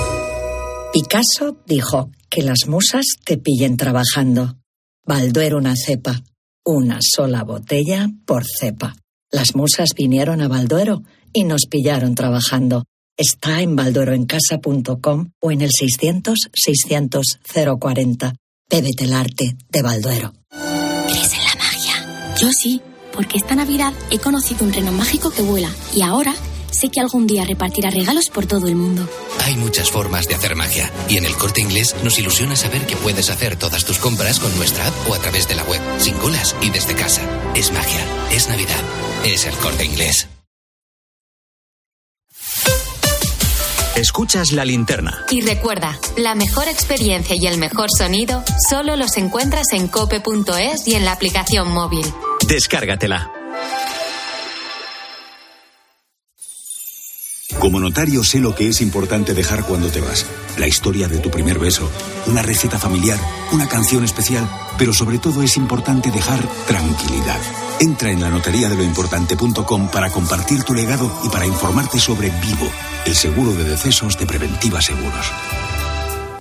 [0.93, 4.57] Picasso dijo que las musas te pillen trabajando.
[5.05, 6.21] Balduero una cepa,
[6.65, 8.95] una sola botella por cepa.
[9.31, 12.83] Las musas vinieron a Balduero y nos pillaron trabajando.
[13.15, 17.39] Está en baldueroencasa.com o en el 600 600
[17.79, 18.35] 040.
[18.69, 20.33] Bébete el arte de Balduero.
[20.49, 22.35] ¿Crees en la magia?
[22.37, 22.81] Yo sí,
[23.13, 26.33] porque esta Navidad he conocido un reno mágico que vuela y ahora
[26.81, 29.07] sé que algún día repartirá regalos por todo el mundo.
[29.45, 32.95] Hay muchas formas de hacer magia y en el corte inglés nos ilusiona saber que
[32.95, 36.15] puedes hacer todas tus compras con nuestra app o a través de la web, sin
[36.15, 37.21] colas y desde casa.
[37.53, 38.81] Es magia, es Navidad,
[39.23, 40.27] es el corte inglés.
[43.95, 45.25] Escuchas la linterna.
[45.29, 50.95] Y recuerda, la mejor experiencia y el mejor sonido solo los encuentras en cope.es y
[50.95, 52.05] en la aplicación móvil.
[52.47, 53.40] Descárgatela.
[57.59, 60.25] Como notario sé lo que es importante dejar cuando te vas.
[60.57, 61.89] La historia de tu primer beso,
[62.27, 63.19] una receta familiar,
[63.51, 67.39] una canción especial, pero sobre todo es importante dejar tranquilidad.
[67.79, 68.83] Entra en la notaría de lo
[69.89, 72.69] para compartir tu legado y para informarte sobre Vivo,
[73.05, 75.31] el seguro de decesos de Preventiva Seguros.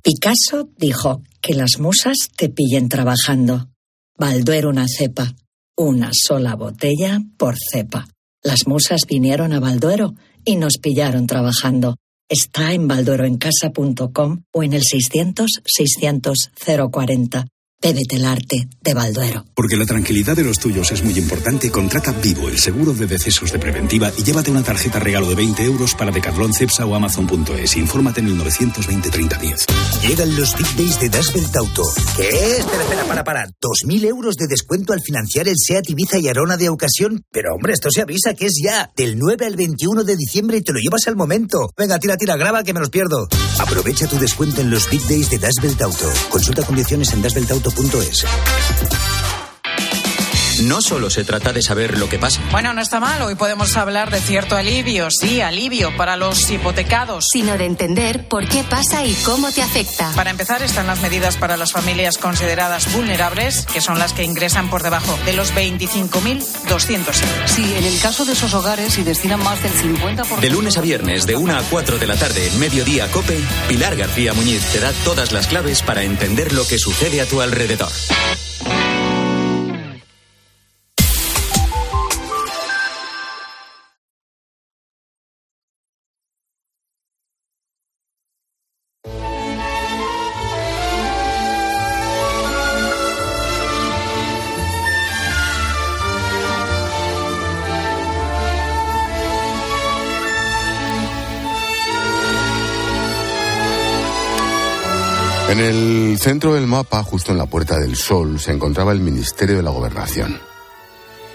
[0.03, 3.69] Picasso dijo que las musas te pillen trabajando.
[4.17, 5.35] Balduero una cepa.
[5.77, 8.07] Una sola botella por cepa.
[8.43, 11.97] Las musas vinieron a Balduero y nos pillaron trabajando.
[12.29, 16.51] Está en baldueroencasa.com o en el 600 600
[16.91, 17.47] 040.
[17.83, 19.47] Bébete el arte de Balduero.
[19.55, 23.53] Porque la tranquilidad de los tuyos es muy importante, contrata Vivo, el seguro de decesos
[23.53, 27.77] de preventiva, y llévate una tarjeta regalo de 20 euros para Decathlon, Cepsa o Amazon.es.
[27.79, 29.67] Infórmate en el 920 30 10.
[30.07, 31.83] Llegan los Big Days de Dasbelt Auto.
[32.19, 32.29] ¿Qué?
[32.59, 33.47] Espera, espera, para, para.
[33.47, 37.25] ¿2.000 euros de descuento al financiar el SEAT Ibiza y Arona de ocasión?
[37.33, 38.91] Pero hombre, esto se avisa que es ya.
[38.95, 41.71] Del 9 al 21 de diciembre y te lo llevas al momento.
[41.79, 43.27] Venga, tira, tira, graba que me los pierdo.
[43.59, 46.13] Aprovecha tu descuento en los Big Days de Dasbelt Auto.
[46.29, 47.23] Consulta condiciones en
[47.71, 48.60] dasbeltauto.es.
[50.61, 52.41] No solo se trata de saber lo que pasa.
[52.51, 53.23] Bueno, no está mal.
[53.23, 57.27] Hoy podemos hablar de cierto alivio, sí, alivio para los hipotecados.
[57.33, 60.13] Sino de entender por qué pasa y cómo te afecta.
[60.15, 64.69] Para empezar, están las medidas para las familias consideradas vulnerables, que son las que ingresan
[64.69, 67.17] por debajo de los 25.200 euros.
[67.47, 70.41] Sí, en el caso de esos hogares, si destinan más del 50%.
[70.41, 73.97] De lunes a viernes, de 1 a 4 de la tarde, en mediodía Cope, Pilar
[73.97, 77.91] García Muñiz te da todas las claves para entender lo que sucede a tu alrededor.
[105.51, 109.57] En el centro del mapa, justo en la Puerta del Sol, se encontraba el Ministerio
[109.57, 110.41] de la Gobernación.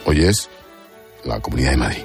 [0.06, 0.50] Hoy es
[1.26, 2.04] la Comunidad de Madrid.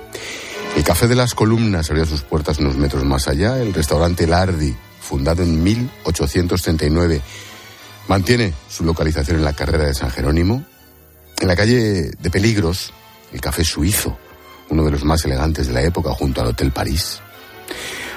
[0.76, 3.62] El Café de las Columnas abría sus puertas unos metros más allá.
[3.62, 7.20] El restaurante Lardi, fundado en 1839,
[8.08, 10.64] mantiene su localización en la carrera de San Jerónimo.
[11.38, 12.92] En la calle de Peligros,
[13.32, 14.18] el Café Suizo,
[14.68, 17.20] uno de los más elegantes de la época, junto al Hotel París.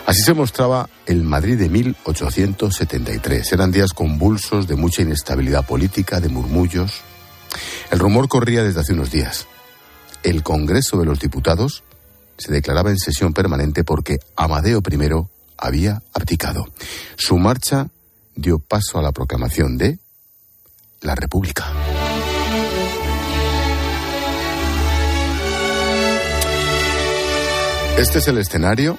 [0.06, 3.54] Así se mostraba el Madrid de 1873.
[3.54, 7.02] Eran días convulsos de mucha inestabilidad política, de murmullos.
[7.90, 9.48] El rumor corría desde hace unos días.
[10.24, 11.84] El Congreso de los Diputados
[12.38, 16.66] se declaraba en sesión permanente porque Amadeo I había abdicado.
[17.16, 17.88] Su marcha
[18.36, 20.00] dio paso a la proclamación de
[21.02, 21.72] la República.
[27.98, 28.98] Este es el escenario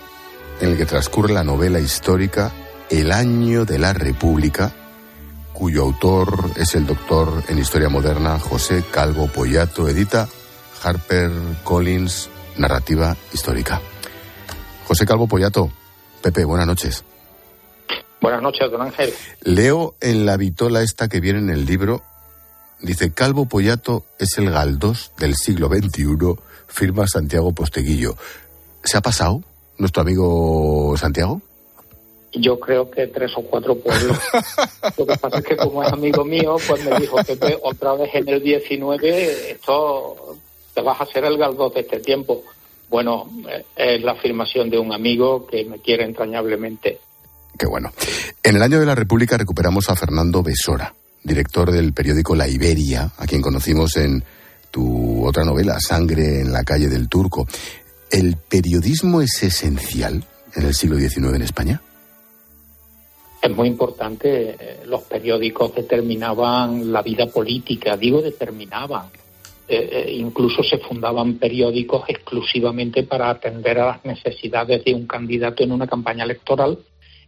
[0.61, 2.53] en el que transcurre la novela histórica
[2.91, 4.73] El año de la República,
[5.53, 10.29] cuyo autor es el doctor en Historia Moderna José Calvo Pollato, edita
[10.83, 11.31] Harper
[11.63, 13.81] Collins, Narrativa Histórica.
[14.87, 15.71] José Calvo Pollato,
[16.23, 17.05] Pepe, buenas noches.
[18.21, 19.13] Buenas noches, don Ángel.
[19.43, 22.03] Leo en la vitola esta que viene en el libro,
[22.81, 26.37] dice Calvo Pollato es el Galdós del siglo XXI,
[26.67, 28.17] firma Santiago Posteguillo.
[28.83, 29.43] ¿Se ha pasado?
[29.79, 31.41] Nuestro amigo Santiago?
[32.33, 34.19] Yo creo que tres o cuatro pueblos.
[34.99, 38.11] Lo que pasa es que como es amigo mío, pues me dijo que otra vez
[38.15, 40.37] en el 19 esto
[40.75, 42.43] te vas a hacer el galdós de este tiempo.
[42.91, 43.31] Bueno,
[43.77, 46.99] es la afirmación de un amigo que me quiere entrañablemente.
[47.57, 47.93] Qué bueno.
[48.43, 53.13] En el año de la República recuperamos a Fernando Besora, director del periódico La Iberia,
[53.17, 54.23] a quien conocimos en
[54.71, 57.47] tu otra novela, Sangre en la calle del Turco.
[58.15, 60.23] ¿El periodismo es esencial
[60.55, 61.83] en el siglo XIX en España?
[63.43, 64.57] Es muy importante.
[64.87, 69.07] Los periódicos determinaban la vida política, digo determinaban.
[69.67, 75.65] Eh, eh, incluso se fundaban periódicos exclusivamente para atender a las necesidades de un candidato
[75.65, 76.79] en una campaña electoral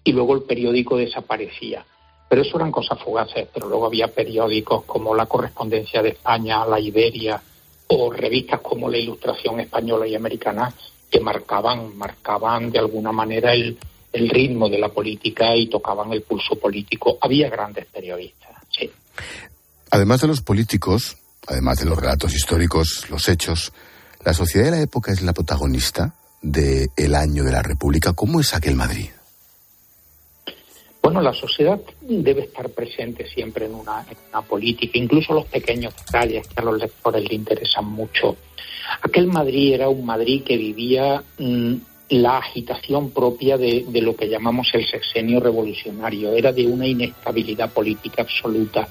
[0.05, 1.85] y luego el periódico desaparecía.
[2.29, 6.79] Pero eso eran cosas fugaces, pero luego había periódicos como La Correspondencia de España, La
[6.79, 7.43] Iberia,
[7.89, 10.73] o revistas como La Ilustración Española y Americana
[11.11, 13.79] que marcaban, marcaban de alguna manera el,
[14.13, 17.19] el ritmo de la política y tocaban el pulso político.
[17.21, 18.91] Había grandes periodistas, sí.
[19.91, 21.17] Además de los políticos,
[21.47, 23.73] además de los relatos históricos, los hechos,
[24.25, 28.13] la sociedad de la época es la protagonista del el año de la República.
[28.13, 29.11] ¿Cómo es aquel Madrid?
[31.07, 34.05] Bueno, la sociedad debe estar presente siempre en una,
[34.49, 38.35] política, incluso los pequeños detalles que a los lectores le interesan mucho.
[39.03, 41.75] Aquel Madrid era un Madrid que vivía mmm,
[42.09, 46.33] la agitación propia de, de, lo que llamamos el sexenio revolucionario.
[46.33, 48.89] Era de una inestabilidad política absoluta.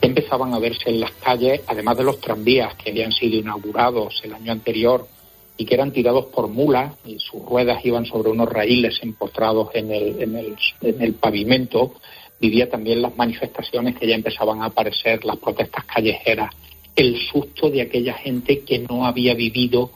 [0.00, 4.34] Empezaban a verse en las calles, además de los tranvías que habían sido inaugurados el
[4.34, 5.08] año anterior
[5.56, 9.90] y que eran tirados por mulas y sus ruedas iban sobre unos raíles empotrados en
[9.90, 11.94] el, en el, en el pavimento,
[12.38, 16.54] vivía también las manifestaciones que ya empezaban a aparecer, las protestas callejeras.
[16.94, 19.90] el susto de aquella gente que no había vivido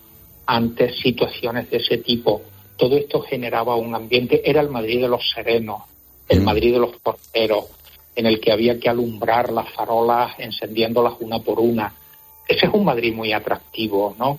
[0.47, 2.43] antes situaciones de ese tipo.
[2.77, 5.83] Todo esto generaba un ambiente, era el Madrid de los serenos,
[6.29, 7.67] el Madrid de los porteros,
[8.15, 11.95] en el que había que alumbrar las farolas encendiéndolas una por una.
[12.47, 14.39] Ese es un Madrid muy atractivo, ¿no?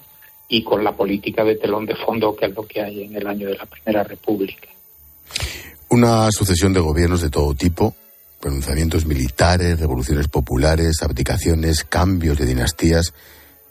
[0.54, 3.26] Y con la política de telón de fondo que es lo que hay en el
[3.26, 4.68] año de la Primera República.
[5.90, 7.96] Una sucesión de gobiernos de todo tipo,
[8.40, 13.14] pronunciamientos militares, revoluciones populares, abdicaciones, cambios de dinastías.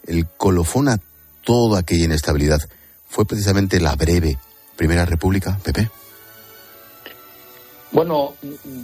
[0.07, 0.97] El colofón a
[1.43, 2.59] toda aquella inestabilidad
[3.07, 4.37] fue precisamente la breve
[4.75, 5.89] Primera República, Pepe.
[7.91, 8.35] Bueno,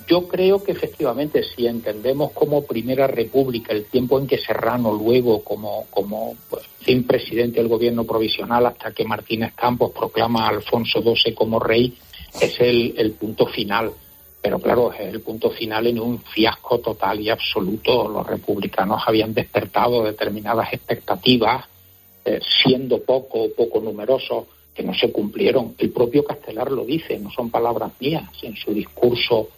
[0.06, 5.44] yo creo que efectivamente si entendemos como Primera República el tiempo en que Serrano luego
[5.44, 6.64] como, como pues,
[7.06, 11.98] presidente del gobierno provisional hasta que Martínez Campos proclama a Alfonso XII como rey
[12.42, 13.92] es el, el punto final.
[14.42, 18.08] Pero claro, es el punto final en un fiasco total y absoluto.
[18.08, 21.66] Los republicanos habían despertado determinadas expectativas,
[22.24, 24.46] eh, siendo poco o poco numerosos,
[24.78, 25.74] que no se cumplieron.
[25.80, 28.30] El propio Castelar lo dice, no son palabras mías.
[28.44, 29.50] En su discurso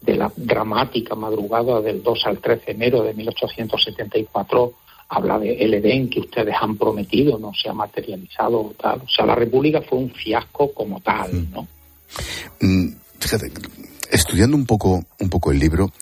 [0.00, 4.72] de la dramática madrugada del 2 al 13 de enero de 1874
[5.10, 9.02] habla de el Edén que ustedes han prometido no se ha materializado tal.
[9.02, 11.68] O sea, la República fue un fiasco como tal, ¿no?
[12.62, 13.52] Mm, fíjate,
[14.10, 15.92] estudiando un poco, un poco el libro,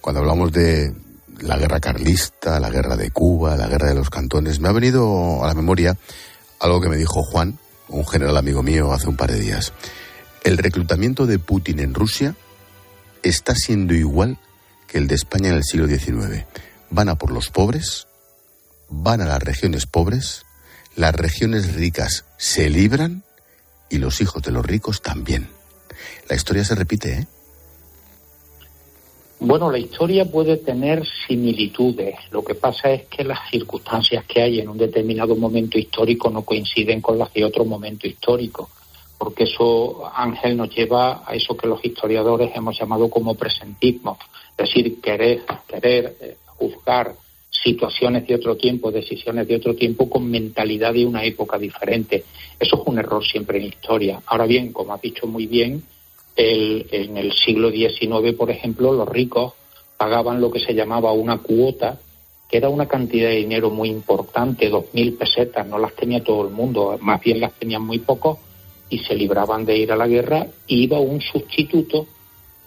[0.00, 0.94] cuando hablamos de
[1.42, 5.44] la guerra carlista, la guerra de Cuba, la guerra de los cantones, me ha venido
[5.44, 5.94] a la memoria
[6.60, 7.58] algo que me dijo Juan,
[7.88, 9.72] un general amigo mío, hace un par de días.
[10.42, 12.34] El reclutamiento de Putin en Rusia
[13.22, 14.38] está siendo igual
[14.86, 16.44] que el de España en el siglo XIX.
[16.90, 18.06] Van a por los pobres,
[18.88, 20.44] van a las regiones pobres,
[20.96, 23.24] las regiones ricas se libran
[23.88, 25.48] y los hijos de los ricos también.
[26.28, 27.26] La historia se repite, ¿eh?
[29.40, 32.14] Bueno, la historia puede tener similitudes.
[32.30, 36.42] Lo que pasa es que las circunstancias que hay en un determinado momento histórico no
[36.42, 38.70] coinciden con las de otro momento histórico,
[39.18, 44.18] porque eso, Ángel, nos lleva a eso que los historiadores hemos llamado como presentismo,
[44.56, 47.14] es decir, querer, querer eh, juzgar
[47.50, 52.24] situaciones de otro tiempo, decisiones de otro tiempo con mentalidad de una época diferente.
[52.58, 54.22] Eso es un error siempre en historia.
[54.26, 55.82] Ahora bien, como ha dicho muy bien,
[56.36, 59.52] en el siglo XIX, por ejemplo, los ricos
[59.96, 61.98] pagaban lo que se llamaba una cuota,
[62.48, 66.46] que era una cantidad de dinero muy importante, dos mil pesetas, no las tenía todo
[66.46, 68.38] el mundo, más bien las tenían muy pocos
[68.90, 72.06] y se libraban de ir a la guerra, iba un sustituto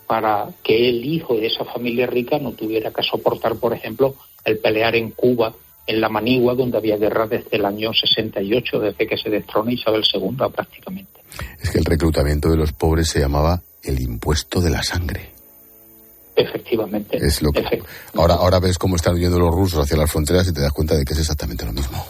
[0.07, 4.15] para que el hijo de esa familia rica no tuviera que soportar, por ejemplo,
[4.45, 5.53] el pelear en Cuba,
[5.87, 10.03] en la Manigua, donde había guerra desde el año 68, desde que se destrona Isabel
[10.13, 11.21] II prácticamente.
[11.61, 15.31] Es que el reclutamiento de los pobres se llamaba el impuesto de la sangre.
[16.35, 17.17] Efectivamente.
[17.17, 17.63] Es lo que...
[18.13, 20.95] Ahora, ahora ves cómo están huyendo los rusos hacia las fronteras y te das cuenta
[20.95, 22.05] de que es exactamente lo mismo.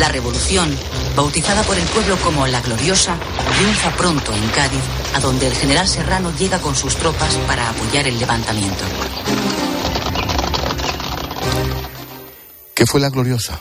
[0.00, 0.74] La revolución,
[1.14, 3.18] bautizada por el pueblo como la Gloriosa,
[3.54, 4.80] triunfa pronto en Cádiz,
[5.14, 8.82] a donde el general Serrano llega con sus tropas para apoyar el levantamiento.
[12.74, 13.60] ¿Qué fue la Gloriosa?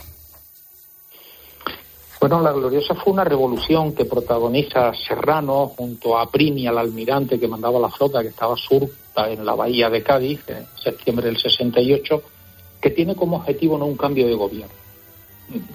[2.22, 7.50] Bueno, la Gloriosa fue una revolución que protagoniza Serrano junto a Primi, al almirante que
[7.50, 12.24] mandaba la flota que estaba surta en la bahía de Cádiz en septiembre del 68,
[12.80, 14.79] que tiene como objetivo no un cambio de gobierno.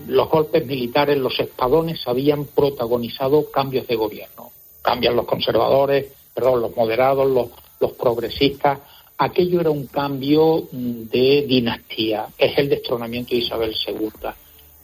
[0.06, 4.50] Los golpes militares, los espadones habían protagonizado cambios de gobierno.
[4.82, 8.80] Cambian los conservadores, perdón, los moderados, los, progresistas.
[9.18, 12.26] Aquello era un cambio mm, de dinastía.
[12.38, 14.10] Es el destronamiento de Isabel II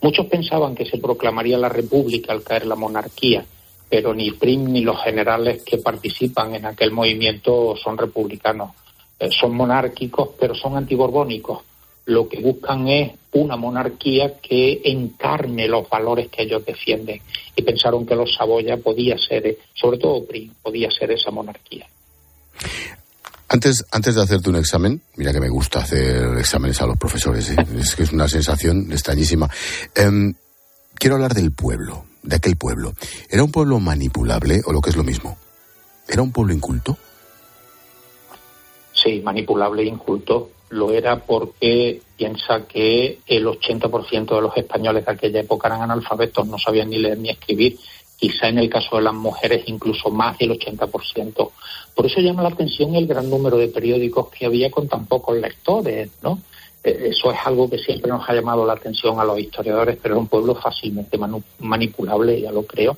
[0.01, 3.45] Muchos pensaban que se proclamaría la República al caer la monarquía,
[3.87, 8.71] pero ni Prim ni los generales que participan en aquel movimiento son republicanos.
[9.19, 11.59] Eh, son monárquicos, pero son antiborbónicos.
[12.11, 17.21] Lo que buscan es una monarquía que encarne los valores que ellos defienden.
[17.55, 21.87] Y pensaron que los Saboya podía ser, sobre todo Prim, podía ser esa monarquía.
[23.47, 27.49] Antes, antes de hacerte un examen, mira que me gusta hacer exámenes a los profesores,
[27.51, 27.55] ¿eh?
[27.79, 29.49] es que es una sensación extrañísima.
[29.95, 30.33] Em,
[30.95, 32.91] quiero hablar del pueblo, de aquel pueblo.
[33.29, 35.37] ¿Era un pueblo manipulable o lo que es lo mismo?
[36.09, 36.97] ¿Era un pueblo inculto?
[38.91, 40.49] Sí, manipulable e inculto.
[40.71, 46.47] Lo era porque piensa que el 80% de los españoles de aquella época eran analfabetos,
[46.47, 47.77] no sabían ni leer ni escribir
[48.21, 51.49] quizá en el caso de las mujeres incluso más del 80%.
[51.95, 55.35] Por eso llama la atención el gran número de periódicos que había con tan pocos
[55.37, 56.39] lectores, ¿no?
[56.83, 60.15] Eh, eso es algo que siempre nos ha llamado la atención a los historiadores, pero
[60.15, 61.17] es un pueblo fácilmente
[61.59, 62.97] manipulable, ya lo creo,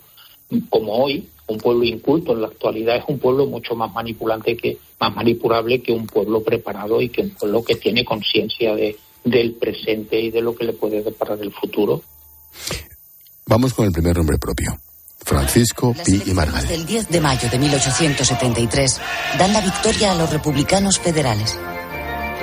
[0.69, 4.77] como hoy, un pueblo inculto en la actualidad es un pueblo mucho más manipulante que
[4.99, 9.53] más manipulable que un pueblo preparado y que un pueblo que tiene conciencia de, del
[9.53, 12.01] presente y de lo que le puede deparar el futuro.
[13.45, 14.79] Vamos con el primer nombre propio.
[15.19, 16.69] Francisco Pi y Margal.
[16.69, 19.01] El 10 de mayo de 1873
[19.39, 21.57] dan la victoria a los republicanos federales.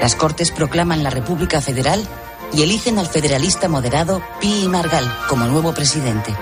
[0.01, 2.03] Las Cortes proclaman la República Federal
[2.53, 6.35] y eligen al federalista moderado Pi y Margal como nuevo presidente.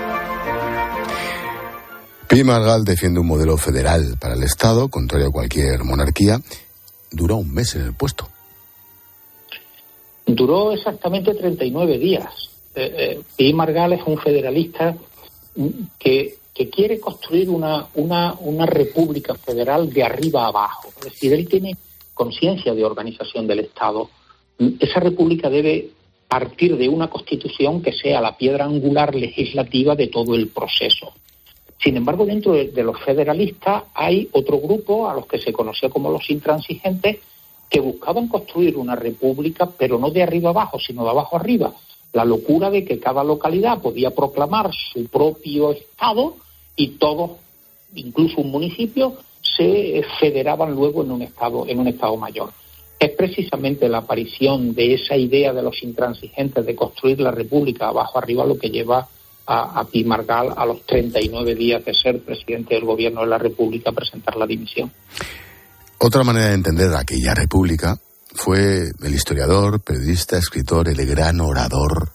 [2.29, 6.39] Pi Margal defiende un modelo federal para el Estado, contrario a cualquier monarquía.
[7.09, 8.29] Duró un mes en el puesto.
[10.27, 12.51] Duró exactamente 39 días.
[12.75, 14.95] Eh, eh, Pi Margal es un federalista
[15.97, 20.89] que, que quiere construir una, una, una república federal de arriba a abajo.
[20.99, 21.75] Es decir, él tiene
[22.13, 24.07] conciencia de organización del Estado.
[24.79, 25.89] Esa república debe
[26.27, 31.11] partir de una constitución que sea la piedra angular legislativa de todo el proceso.
[31.81, 36.11] Sin embargo, dentro de, los federalistas hay otro grupo a los que se conocía como
[36.11, 37.19] los intransigentes
[37.69, 41.73] que buscaban construir una república, pero no de arriba abajo, sino de abajo arriba.
[42.11, 46.35] La locura de que cada localidad podía proclamar su propio estado
[46.75, 47.31] y todos,
[47.95, 52.49] incluso un municipio, se federaban luego en un estado, en un estado mayor.
[52.99, 58.17] Es precisamente la aparición de esa idea de los intransigentes de construir la república abajo
[58.17, 59.07] arriba lo que lleva
[59.49, 63.39] a, a Pi Margal a los 39 días de ser presidente del gobierno de la
[63.39, 64.91] república a presentar la dimisión.
[65.97, 67.97] Otra manera de entender aquella república
[68.31, 72.11] fue el historiador, periodista, escritor, el gran orador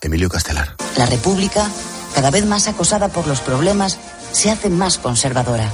[0.00, 0.76] Emilio Castelar.
[0.96, 1.68] La república,
[2.14, 3.98] cada vez más acosada por los problemas,
[4.30, 5.68] se hace más conservadora.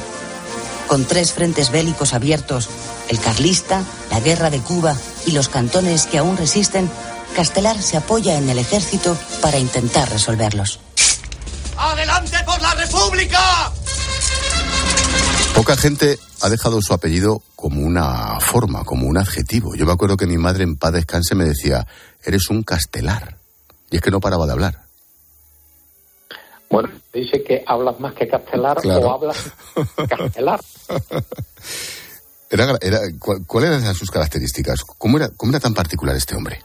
[0.89, 2.71] Con tres frentes bélicos abiertos,
[3.11, 4.97] el carlista, la guerra de Cuba
[5.27, 6.89] y los cantones que aún resisten,
[7.37, 10.81] Castelar se apoya en el ejército para intentar resolverlos.
[11.85, 13.39] ¡Adelante por la República!
[15.55, 19.75] Poca gente ha dejado su apellido como una forma, como un adjetivo.
[19.75, 21.87] Yo me acuerdo que mi madre en paz descanse me decía,
[22.25, 23.37] eres un castelar.
[23.91, 24.85] Y es que no paraba de hablar.
[26.71, 29.07] Bueno, dice que hablas más que castelar claro.
[29.07, 29.37] o hablas
[30.09, 30.61] castelar.
[32.49, 33.01] Era, era,
[33.47, 34.81] ¿Cuáles eran sus características?
[34.85, 36.63] ¿Cómo era, ¿Cómo era tan particular este hombre?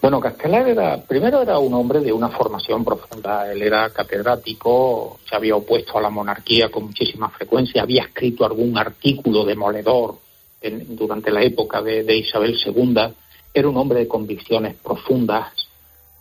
[0.00, 3.52] Bueno, Castelar era, primero era un hombre de una formación profunda.
[3.52, 8.78] Él era catedrático, se había opuesto a la monarquía con muchísima frecuencia, había escrito algún
[8.78, 10.14] artículo demoledor
[10.62, 12.94] en, durante la época de, Isabel II.
[13.52, 15.52] Era un hombre de convicciones profundas.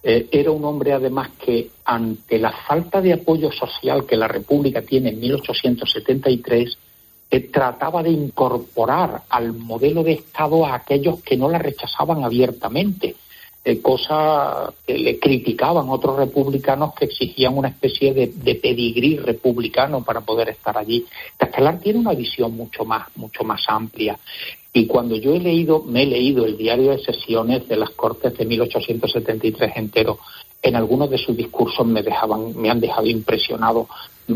[0.03, 4.81] Eh, era un hombre, además, que ante la falta de apoyo social que la República
[4.81, 6.77] tiene en 1873,
[7.31, 13.15] eh, trataba de incorporar al modelo de Estado a aquellos que no la rechazaban abiertamente
[13.69, 20.03] eh, cosa que le criticaban otros republicanos que exigían una especie de, de, pedigrí republicano
[20.03, 21.05] para poder estar allí.
[21.37, 24.17] Castelar tiene una visión mucho más, mucho más amplia.
[24.73, 28.37] Y cuando yo he leído, me he leído el diario de sesiones de las Cortes
[28.37, 30.19] de 1873 entero,
[30.61, 33.87] en algunos de sus discursos me dejaban, me han dejado impresionado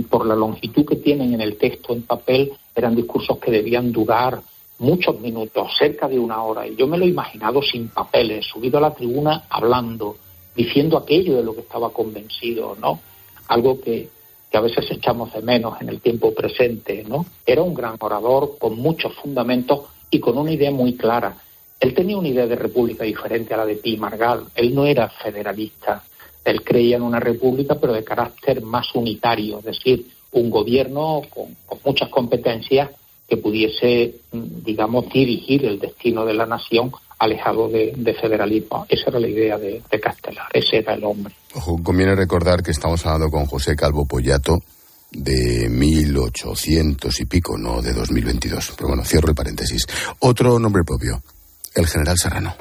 [0.10, 4.42] por la longitud que tienen en el texto en papel, eran discursos que debían durar
[4.84, 8.78] muchos minutos, cerca de una hora, y yo me lo he imaginado sin papeles, subido
[8.78, 10.18] a la tribuna hablando,
[10.56, 13.00] diciendo aquello de lo que estaba convencido, ¿no?
[13.48, 14.10] Algo que,
[14.52, 17.26] que a veces echamos de menos en el tiempo presente, ¿no?
[17.46, 21.36] Era un gran orador con muchos fundamentos y con una idea muy clara.
[21.80, 24.46] Él tenía una idea de república diferente a la de Pi Margal.
[24.54, 26.04] Él no era federalista.
[26.46, 31.56] Él creía en una república, pero de carácter más unitario, es decir, un gobierno con,
[31.66, 32.90] con muchas competencias
[33.28, 38.86] que pudiese, digamos, dirigir el destino de la nación alejado de, de federalismo.
[38.90, 41.34] Esa era la idea de, de, Castelar, ese era el hombre.
[41.56, 44.60] Ojo, conviene recordar que estamos hablando con José Calvo Pollato
[45.12, 48.74] de 1800 y pico, no de 2022.
[48.76, 49.86] Pero bueno, cierro el paréntesis.
[50.20, 51.22] Otro nombre propio,
[51.76, 52.56] el general Serrano.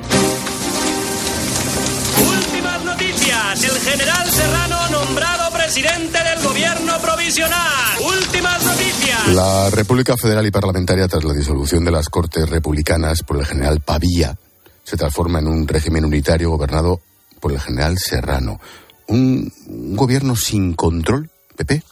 [2.20, 3.64] Últimas noticias.
[3.64, 7.98] El general Serrano nombrado presidente del gobierno provisional.
[8.04, 8.91] Últimas noticias.
[9.30, 13.80] La República Federal y Parlamentaria, tras la disolución de las Cortes Republicanas por el general
[13.80, 14.36] Pavía,
[14.82, 17.00] se transforma en un régimen unitario gobernado
[17.40, 18.60] por el general Serrano.
[19.06, 21.82] ¿Un, un gobierno sin control, Pepe?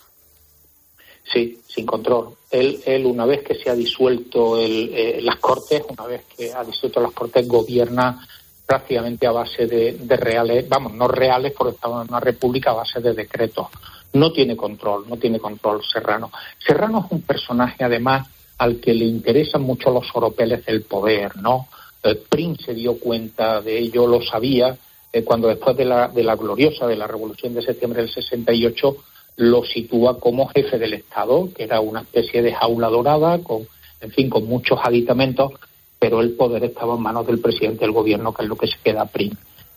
[1.32, 2.36] Sí, sin control.
[2.50, 6.52] Él, él una vez que se ha disuelto el, eh, las Cortes, una vez que
[6.52, 8.26] ha disuelto las Cortes, gobierna
[8.66, 12.74] prácticamente a base de, de, reales, vamos, no reales porque estamos en una república a
[12.74, 13.68] base de decretos.
[14.12, 16.30] No tiene control, no tiene control Serrano.
[16.58, 21.68] Serrano es un personaje además al que le interesan mucho los oropeles del poder, ¿no?
[22.02, 24.76] Eh, Prince se dio cuenta de ello, lo sabía,
[25.12, 28.96] eh, cuando después de la, de la gloriosa, de la revolución de septiembre del 68,
[29.36, 33.66] lo sitúa como jefe del Estado, que era una especie de jaula dorada, con,
[34.00, 35.52] en fin, con muchos aditamentos,
[35.98, 38.78] pero el poder estaba en manos del presidente del gobierno, que es lo que se
[38.82, 39.32] queda prim.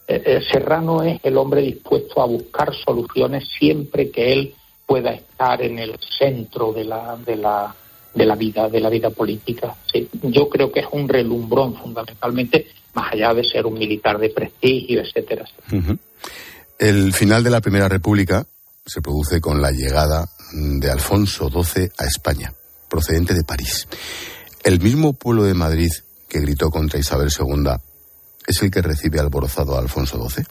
[0.08, 5.62] Eh, eh, Serrano es el hombre dispuesto a buscar soluciones siempre que él pueda estar
[5.62, 7.74] en el centro de la, de la,
[8.14, 9.76] de la vida, de la vida política.
[10.22, 15.02] Yo creo que es un relumbrón fundamentalmente, más allá de ser un militar de prestigio,
[15.02, 15.46] etcétera.
[16.78, 18.46] El final de la Primera República
[18.86, 22.54] se produce con la llegada de Alfonso XII a España,
[22.90, 23.88] procedente de París.
[24.64, 25.92] El mismo pueblo de Madrid
[26.28, 27.72] que gritó contra Isabel II
[28.48, 30.46] es el que recibe alborozado a Alfonso XII.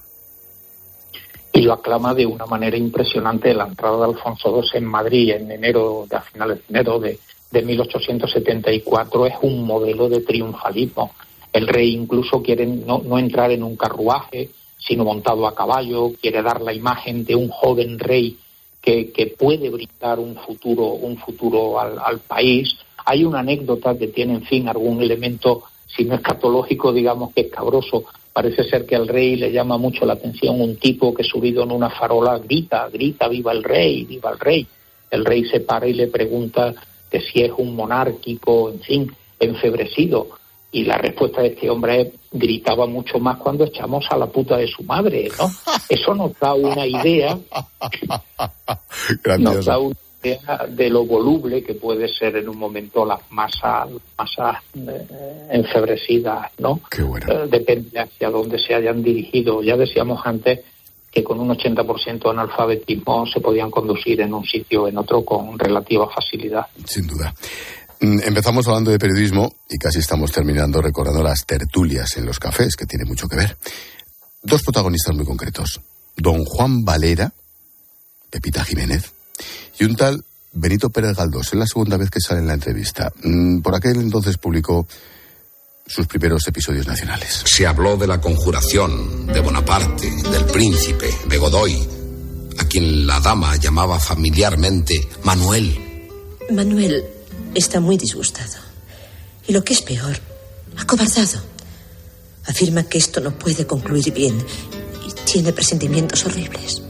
[1.55, 5.51] Y lo aclama de una manera impresionante la entrada de Alfonso XII en Madrid en
[5.51, 7.19] enero, a finales de enero de,
[7.51, 11.13] de 1874 es un modelo de triunfalismo.
[11.53, 16.43] El rey incluso quiere no, no entrar en un carruaje, sino montado a caballo, quiere
[16.43, 18.39] dar la imagen de un joven rey
[18.81, 22.75] que, que puede brindar un futuro, un futuro al, al, país.
[23.05, 25.65] Hay una anécdota que tiene, en fin, algún elemento,
[25.95, 28.05] si no escatológico, digamos que escabroso.
[28.33, 31.73] Parece ser que al rey le llama mucho la atención un tipo que subido en
[31.73, 34.67] una farola grita, grita, viva el rey, viva el rey.
[35.11, 36.75] El rey se para y le pregunta
[37.11, 40.29] que si es un monárquico, en fin, enfebrecido.
[40.75, 44.67] Y la respuesta de este hombre gritaba mucho más cuando echamos a la puta de
[44.67, 45.51] su madre, ¿no?
[45.91, 47.39] Eso nos da una idea,
[49.39, 53.89] nos da una idea de lo voluble que puede ser en un momento las masas,
[54.17, 56.81] masas eh, enfebrecidas, ¿no?
[56.97, 59.63] Eh, depende hacia dónde se hayan dirigido.
[59.63, 60.61] Ya decíamos antes
[61.11, 65.25] que con un 80% de analfabetismo se podían conducir en un sitio o en otro
[65.25, 66.67] con relativa facilidad.
[66.85, 67.35] Sin duda.
[68.01, 72.77] Mm, empezamos hablando de periodismo y casi estamos terminando recordando las tertulias en los cafés,
[72.77, 73.57] que tiene mucho que ver.
[74.43, 75.81] Dos protagonistas muy concretos.
[76.17, 77.33] Don Juan Valera,
[78.31, 79.13] Pepita Jiménez,
[79.79, 81.49] y un tal Benito Pérez Galdós.
[81.49, 83.11] Es la segunda vez que sale en la entrevista.
[83.23, 84.87] Mm, por aquel entonces publicó
[85.87, 87.43] sus primeros episodios nacionales.
[87.47, 91.89] Se habló de la conjuración, de Bonaparte, del príncipe, de Godoy,
[92.59, 95.79] a quien la dama llamaba familiarmente Manuel.
[96.51, 97.05] Manuel
[97.55, 98.59] está muy disgustado.
[99.47, 100.17] Y lo que es peor,
[100.77, 101.43] acobardado.
[102.47, 104.37] Afirma que esto no puede concluir bien
[105.07, 106.83] y tiene presentimientos horribles.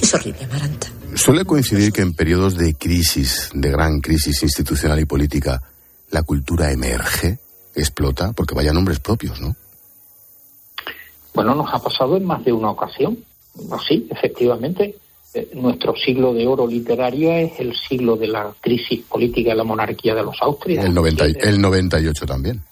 [0.00, 0.91] Es horrible, Amaranta.
[1.14, 5.62] Suele coincidir que en periodos de crisis, de gran crisis institucional y política,
[6.10, 7.38] la cultura emerge
[7.74, 9.54] explota porque vaya nombres propios, ¿no?
[11.34, 13.18] Bueno, nos ha pasado en más de una ocasión.
[13.86, 14.96] Sí, efectivamente.
[15.34, 19.64] Eh, nuestro siglo de oro literario es el siglo de la crisis política de la
[19.64, 20.84] monarquía de los Austrias.
[20.84, 22.62] El, 90, el 98 también.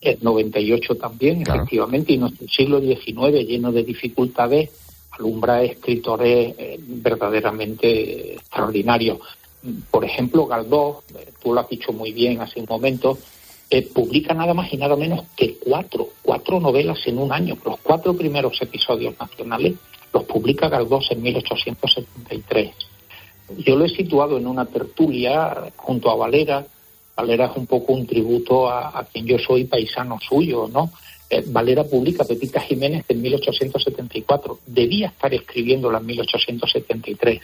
[0.00, 2.12] El 98 también, efectivamente.
[2.12, 4.70] Y nuestro siglo XIX, lleno de dificultades,
[5.18, 9.18] alumbra escritores eh, verdaderamente extraordinarios.
[9.90, 13.18] Por ejemplo, Galdós, eh, tú lo has dicho muy bien hace un momento,
[13.70, 17.56] eh, publica nada más y nada menos que cuatro, cuatro novelas en un año.
[17.64, 19.74] Los cuatro primeros episodios nacionales
[20.12, 22.74] los publica Galdós en 1873.
[23.58, 26.64] Yo lo he situado en una tertulia junto a Valera.
[27.16, 30.90] Valera es un poco un tributo a, quien yo soy paisano suyo, ¿no?
[31.34, 34.60] Eh, Valera publica Pepita Jiménez en 1874.
[34.66, 37.40] Debía estar escribiéndola en 1873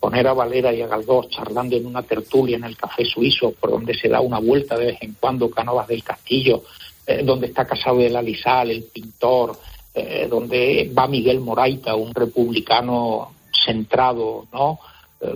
[0.00, 3.70] poner a Valera y a Galdós charlando en una tertulia en el Café Suizo, por
[3.70, 6.62] donde se da una vuelta de vez en cuando Canovas del Castillo,
[7.04, 9.56] eh, donde está casado el Alisal, el pintor,
[9.92, 14.78] eh, donde va Miguel Moraita, un republicano centrado, ¿no?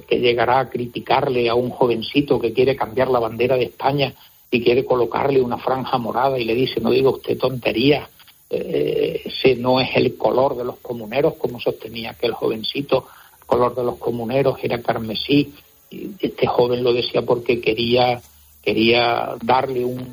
[0.07, 4.15] Que llegará a criticarle a un jovencito que quiere cambiar la bandera de España
[4.53, 8.09] y quiere colocarle una franja morada y le dice, no diga usted tontería,
[8.49, 13.07] ese no es el color de los comuneros, como sostenía aquel jovencito
[13.53, 15.53] color de los comuneros era carmesí.
[15.91, 18.23] Este joven lo decía porque quería,
[18.63, 20.07] quería darle un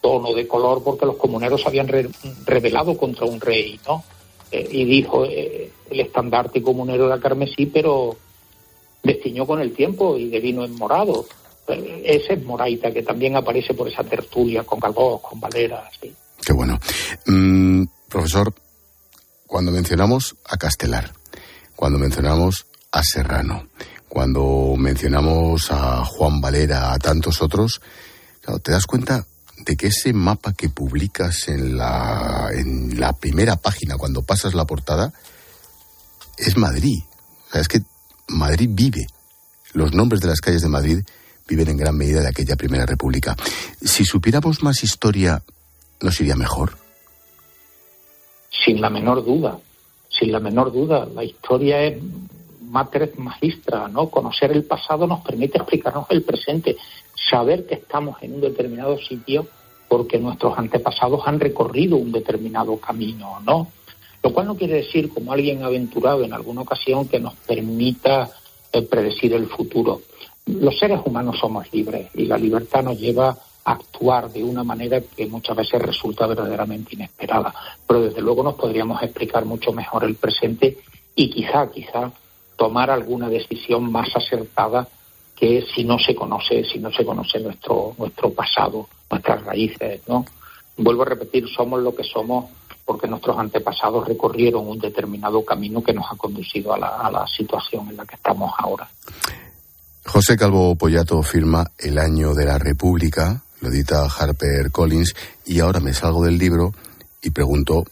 [0.00, 1.88] tono de color porque los comuneros habían
[2.46, 4.02] rebelado contra un rey, ¿no?
[4.50, 8.16] Eh, y dijo, eh, el estandarte comunero era carmesí, pero
[9.02, 11.26] destiñó con el tiempo y de vino en morado.
[11.68, 15.88] Eh, ese es Moraita, que también aparece por esa tertulia con Calvós, con Valera.
[16.00, 16.12] ¿sí?
[16.44, 16.78] Qué bueno.
[17.26, 18.52] Mm, profesor,
[19.46, 21.12] cuando mencionamos a Castelar,
[21.74, 23.68] cuando mencionamos a Serrano.
[24.08, 27.82] Cuando mencionamos a Juan Valera, a tantos otros,
[28.62, 29.26] te das cuenta
[29.58, 34.64] de que ese mapa que publicas en la, en la primera página, cuando pasas la
[34.64, 35.12] portada,
[36.38, 37.02] es Madrid.
[37.48, 37.82] O sea, es que
[38.28, 39.06] Madrid vive.
[39.72, 41.00] Los nombres de las calles de Madrid
[41.48, 43.36] viven en gran medida de aquella primera república.
[43.80, 45.42] Si supiéramos más historia,
[46.00, 46.76] ¿nos iría mejor?
[48.64, 49.58] Sin la menor duda,
[50.08, 51.06] sin la menor duda.
[51.14, 52.02] La historia es
[52.62, 54.08] mater magistra, ¿no?
[54.08, 56.76] Conocer el pasado nos permite explicarnos el presente,
[57.30, 59.46] saber que estamos en un determinado sitio
[59.88, 63.68] porque nuestros antepasados han recorrido un determinado camino, ¿no?
[64.22, 68.28] Lo cual no quiere decir, como alguien aventurado en alguna ocasión, que nos permita
[68.72, 70.00] eh, predecir el futuro.
[70.46, 75.00] Los seres humanos somos libres y la libertad nos lleva a actuar de una manera
[75.00, 77.52] que muchas veces resulta verdaderamente inesperada.
[77.84, 80.78] Pero desde luego nos podríamos explicar mucho mejor el presente
[81.16, 82.12] y quizá, quizá,
[82.56, 84.86] tomar alguna decisión más acertada
[85.34, 90.24] que si no se conoce, si no se conoce nuestro, nuestro pasado, nuestras raíces, ¿no?
[90.76, 92.46] Vuelvo a repetir, somos lo que somos
[92.84, 97.26] porque nuestros antepasados recorrieron un determinado camino que nos ha conducido a la, a la
[97.26, 98.88] situación en la que estamos ahora.
[100.06, 105.80] José Calvo Pollato firma El año de la República, lo edita Harper Collins, y ahora
[105.80, 106.72] me salgo del libro
[107.20, 107.84] y pregunto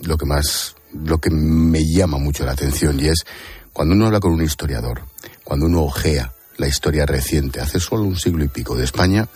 [0.00, 3.24] lo que más, lo que me llama mucho la atención, y es
[3.72, 5.02] cuando uno habla con un historiador,
[5.42, 9.26] cuando uno ojea la historia reciente, hace solo un siglo y pico de España,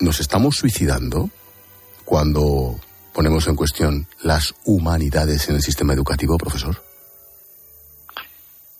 [0.00, 1.30] ¿nos estamos suicidando
[2.04, 2.78] cuando
[3.14, 6.85] ponemos en cuestión las humanidades en el sistema educativo, profesor?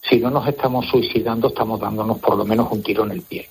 [0.09, 3.49] Si no nos estamos suicidando, estamos dándonos por lo menos un tiro en el pie.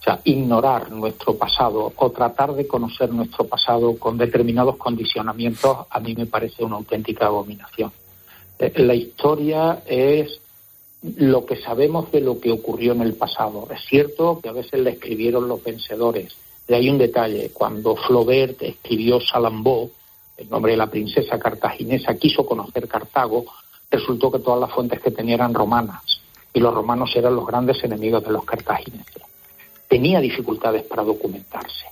[0.00, 5.98] O sea, ignorar nuestro pasado o tratar de conocer nuestro pasado con determinados condicionamientos a
[5.98, 7.90] mí me parece una auténtica abominación.
[8.58, 10.40] Eh, la historia es
[11.16, 13.66] lo que sabemos de lo que ocurrió en el pasado.
[13.70, 16.36] Es cierto que a veces le escribieron los vencedores.
[16.68, 17.50] De ahí un detalle.
[17.52, 19.90] Cuando Flaubert escribió Salambó,
[20.36, 23.44] el nombre de la princesa cartaginesa, quiso conocer Cartago,
[23.90, 26.02] resultó que todas las fuentes que tenía eran romanas
[26.52, 29.22] y los romanos eran los grandes enemigos de los cartagineses.
[29.88, 31.86] Tenía dificultades para documentarse,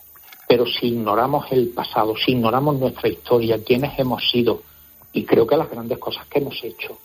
[0.48, 4.62] pero si ignoramos el pasado, si ignoramos nuestra historia, quiénes hemos sido
[5.12, 6.98] y creo que las grandes cosas que hemos hecho,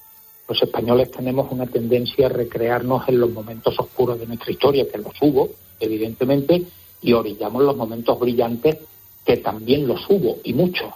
[0.49, 4.97] los españoles tenemos una tendencia a recrearnos en los momentos oscuros de nuestra historia, que
[4.97, 6.63] los hubo, evidentemente,
[7.03, 8.79] y orillamos los momentos brillantes,
[9.23, 10.91] que también los hubo, y muchos.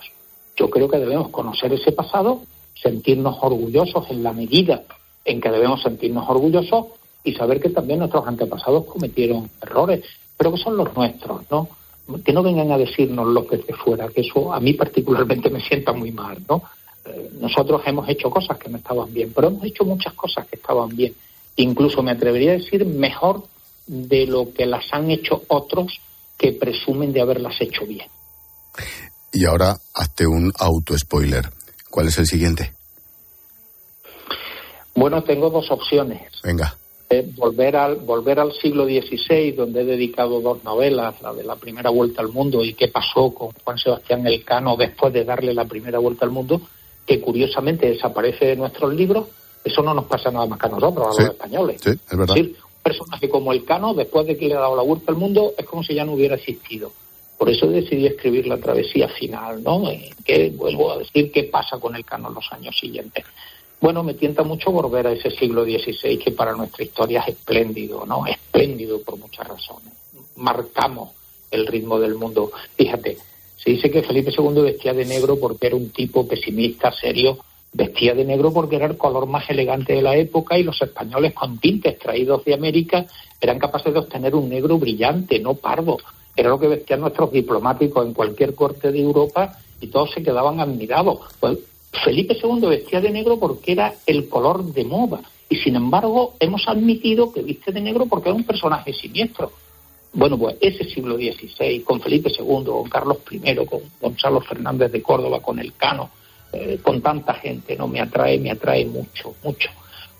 [0.56, 2.41] Yo creo que debemos conocer ese pasado,
[2.84, 4.84] sentirnos orgullosos en la medida
[5.25, 6.88] en que debemos sentirnos orgullosos
[7.23, 10.03] y saber que también nuestros antepasados cometieron errores,
[10.38, 11.69] pero que son los nuestros, ¿no?
[12.23, 15.61] Que no vengan a decirnos los que de fuera, que eso a mí particularmente me
[15.61, 16.61] sienta muy mal, ¿no?
[17.05, 20.57] Eh, nosotros hemos hecho cosas que no estaban bien, pero hemos hecho muchas cosas que
[20.57, 21.15] estaban bien.
[21.55, 23.43] Incluso me atrevería a decir mejor
[23.88, 25.99] de lo que las han hecho otros
[26.38, 28.07] que presumen de haberlas hecho bien.
[29.31, 31.49] Y ahora hazte un auto-spoiler.
[31.94, 32.74] ¿Cuál es el siguiente?
[34.96, 36.24] Bueno, tengo dos opciones.
[36.44, 36.76] Venga.
[37.08, 41.56] Eh, volver, al, volver al siglo XVI, donde he dedicado dos novelas, la de la
[41.56, 45.66] primera vuelta al mundo y qué pasó con Juan Sebastián Elcano después de darle la
[45.66, 46.62] primera vuelta al mundo,
[47.06, 49.28] que curiosamente desaparece de nuestros libros,
[49.64, 51.80] eso no nos pasa nada más que a nosotros, a los españoles.
[51.80, 52.36] Sí, es verdad.
[52.36, 55.54] un personaje como el Cano, después de que le ha dado la vuelta al mundo,
[55.56, 56.91] es como si ya no hubiera existido.
[57.44, 59.84] Por eso decidí escribir la travesía final, ¿no?
[60.24, 63.26] Que vuelvo a decir qué pasa con el Cano en los años siguientes.
[63.82, 68.06] Bueno, me tienta mucho volver a ese siglo XVI que para nuestra historia es espléndido,
[68.06, 68.26] ¿no?
[68.26, 69.91] Espléndido por muchas razones.
[70.38, 71.10] Marcamos
[71.52, 72.50] el ritmo del mundo.
[72.78, 73.18] Fíjate,
[73.58, 77.39] se dice que Felipe II vestía de negro porque era un tipo pesimista, serio.
[77.74, 81.34] Vestía de negro porque era el color más elegante de la época y los españoles
[81.34, 83.06] con tintes traídos de América
[83.41, 85.98] eran capaces de obtener un negro brillante, no pardo.
[86.36, 90.59] Era lo que vestían nuestros diplomáticos en cualquier corte de Europa y todos se quedaban
[90.59, 91.19] admirados.
[91.39, 91.59] Pues
[92.03, 96.67] Felipe II vestía de negro porque era el color de moda y sin embargo hemos
[96.67, 99.51] admitido que viste de negro porque era un personaje siniestro.
[100.13, 105.01] Bueno, pues ese siglo XVI, con Felipe II, con Carlos I, con Gonzalo Fernández de
[105.01, 106.11] Córdoba, con el Cano,
[106.51, 109.69] eh, con tanta gente, no me atrae, me atrae mucho, mucho.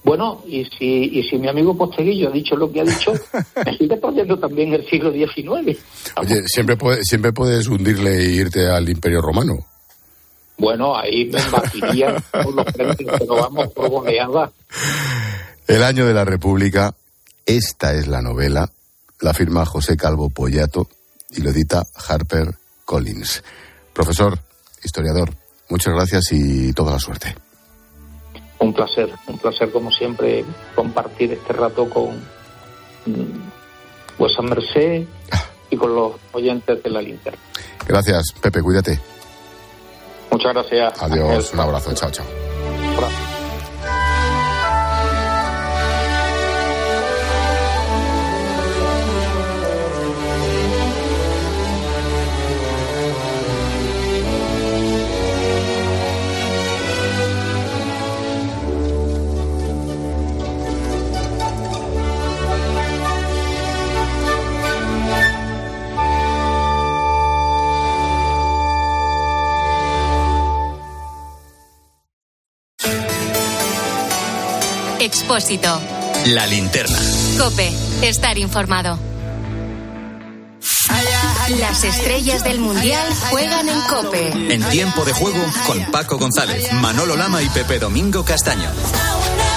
[0.04, 3.14] Bueno, y si, y si mi amigo Posteguillo ha dicho lo que ha dicho,
[3.66, 5.80] me sigue trayendo también el siglo XIX.
[6.18, 9.54] Oye, siempre, siempre puedes hundirle e irte al Imperio Romano.
[10.58, 14.52] Bueno, ahí me embatirían por los frentes, pero vamos por goleada.
[15.68, 16.94] El año de la República,
[17.46, 18.70] esta es la novela,
[19.22, 20.90] la firma José Calvo Pollato
[21.32, 23.44] y lo edita Harper Collins.
[23.94, 24.38] Profesor,
[24.84, 25.34] historiador,
[25.70, 27.36] muchas gracias y toda la suerte.
[28.64, 32.24] Un placer, un placer como siempre compartir este rato con
[34.18, 35.04] vuesa merced
[35.70, 37.40] y con los oyentes de la linterna.
[37.86, 39.00] Gracias, Pepe, cuídate.
[40.32, 41.04] Muchas gracias.
[41.04, 42.53] Adiós, un abrazo, chao, chao.
[75.34, 75.82] Expósito.
[76.28, 76.96] La linterna.
[77.40, 77.72] Cope.
[78.04, 79.00] Estar informado.
[81.60, 84.54] Las estrellas del Mundial juegan en Cope.
[84.54, 88.70] En tiempo de juego con Paco González, Manolo Lama y Pepe Domingo Castaño.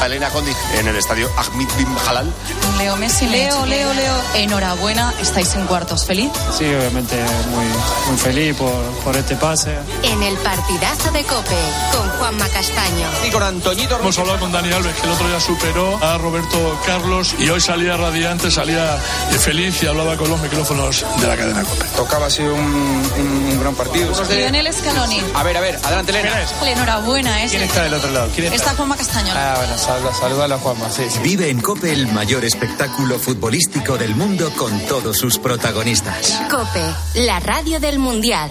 [0.05, 2.33] Elena Condi en el estadio Ahmed Bin Halal.
[2.79, 4.15] Leo Messi, Leo, Leo, Leo.
[4.35, 6.05] Enhorabuena, estáis en cuartos.
[6.07, 6.31] ¿Feliz?
[6.57, 7.17] Sí, obviamente
[7.51, 7.65] muy,
[8.09, 8.73] muy feliz por,
[9.05, 9.75] por este pase.
[10.03, 11.57] En el partidazo de Cope
[11.93, 13.09] con Juanma Castaño.
[13.27, 13.99] Y con Antoñito.
[13.99, 17.61] Hemos hablado con Dani Alves, que el otro día superó a Roberto Carlos y hoy
[17.61, 18.99] salía radiante, salía
[19.41, 21.85] feliz y hablaba con los micrófonos de la cadena Cope.
[21.97, 24.13] Tocaba, ha sido un, un, un gran partido.
[24.29, 25.23] Lionel Scaloni.
[25.35, 26.33] A ver, a ver, adelante, Elena.
[26.67, 27.49] Enhorabuena, ¿eh?
[27.49, 28.29] ¿Quién está del otro lado?
[28.35, 29.33] ¿Quién Está Juanma Castaño.
[29.35, 31.21] Ah, bueno, saluda, saluda a la Juanma, sí, sí.
[31.23, 36.41] Vive en Cope el mayor espectáculo futbolístico del mundo con todos sus protagonistas.
[36.51, 36.85] Cope,
[37.27, 38.51] la radio del Mundial.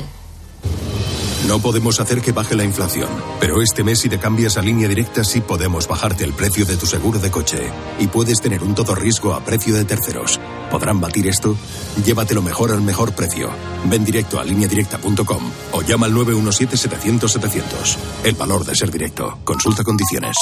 [1.47, 3.09] No podemos hacer que baje la inflación,
[3.39, 6.75] pero este mes si te cambias a línea directa sí podemos bajarte el precio de
[6.75, 10.39] tu seguro de coche y puedes tener un todo riesgo a precio de terceros.
[10.71, 11.55] ¿Podrán batir esto?
[12.03, 13.51] Llévatelo mejor al mejor precio.
[13.85, 17.97] Ven directo a lineadirecta.com o llama al 917-700-700.
[18.23, 19.37] El valor de ser directo.
[19.43, 20.35] Consulta condiciones.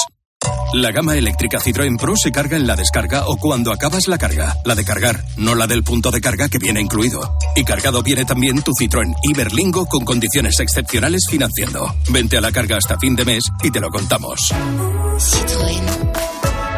[0.74, 4.56] La gama eléctrica Citroën Pro se carga en la descarga o cuando acabas la carga.
[4.64, 7.36] La de cargar, no la del punto de carga que viene incluido.
[7.54, 11.94] Y cargado viene también tu Citroën Iberlingo con condiciones excepcionales financiando.
[12.10, 14.52] Vente a la carga hasta fin de mes y te lo contamos.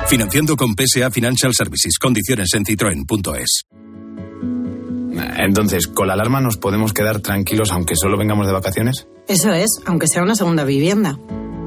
[0.09, 1.99] Financiando con PSA Financial Services.
[1.99, 3.63] Condiciones en citroen.es.
[5.39, 9.09] Entonces, ¿con la alarma nos podemos quedar tranquilos aunque solo vengamos de vacaciones?
[9.27, 11.19] Eso es, aunque sea una segunda vivienda.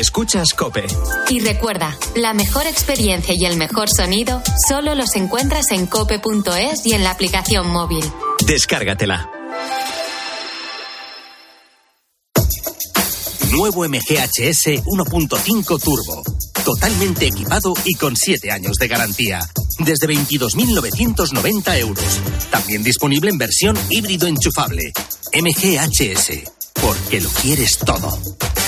[0.00, 0.86] Escuchas Cope.
[1.28, 6.94] Y recuerda, la mejor experiencia y el mejor sonido solo los encuentras en cope.es y
[6.94, 8.02] en la aplicación móvil.
[8.46, 9.30] Descárgatela.
[13.52, 16.22] Nuevo MGHS 1.5 Turbo.
[16.64, 19.40] Totalmente equipado y con 7 años de garantía.
[19.80, 22.20] Desde 22.990 euros.
[22.50, 24.92] También disponible en versión híbrido enchufable.
[25.34, 26.50] MGHS.
[26.80, 28.18] Porque lo quieres todo.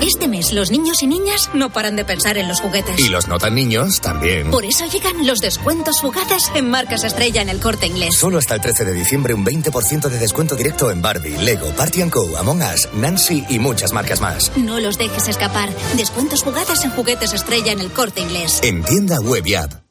[0.00, 2.98] Este mes los niños y niñas no paran de pensar en los juguetes.
[2.98, 4.50] Y los no tan niños también.
[4.50, 8.16] Por eso llegan los descuentos fugaces en marcas estrella en el corte inglés.
[8.16, 12.00] Solo hasta el 13 de diciembre un 20% de descuento directo en Barbie, Lego, Party
[12.08, 14.50] Co, Among Us, Nancy y muchas marcas más.
[14.56, 15.68] No los dejes escapar.
[15.96, 18.60] Descuentos fugaces en juguetes estrella en el corte inglés.
[18.62, 19.89] En tienda web y app.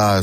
[0.00, 0.18] Las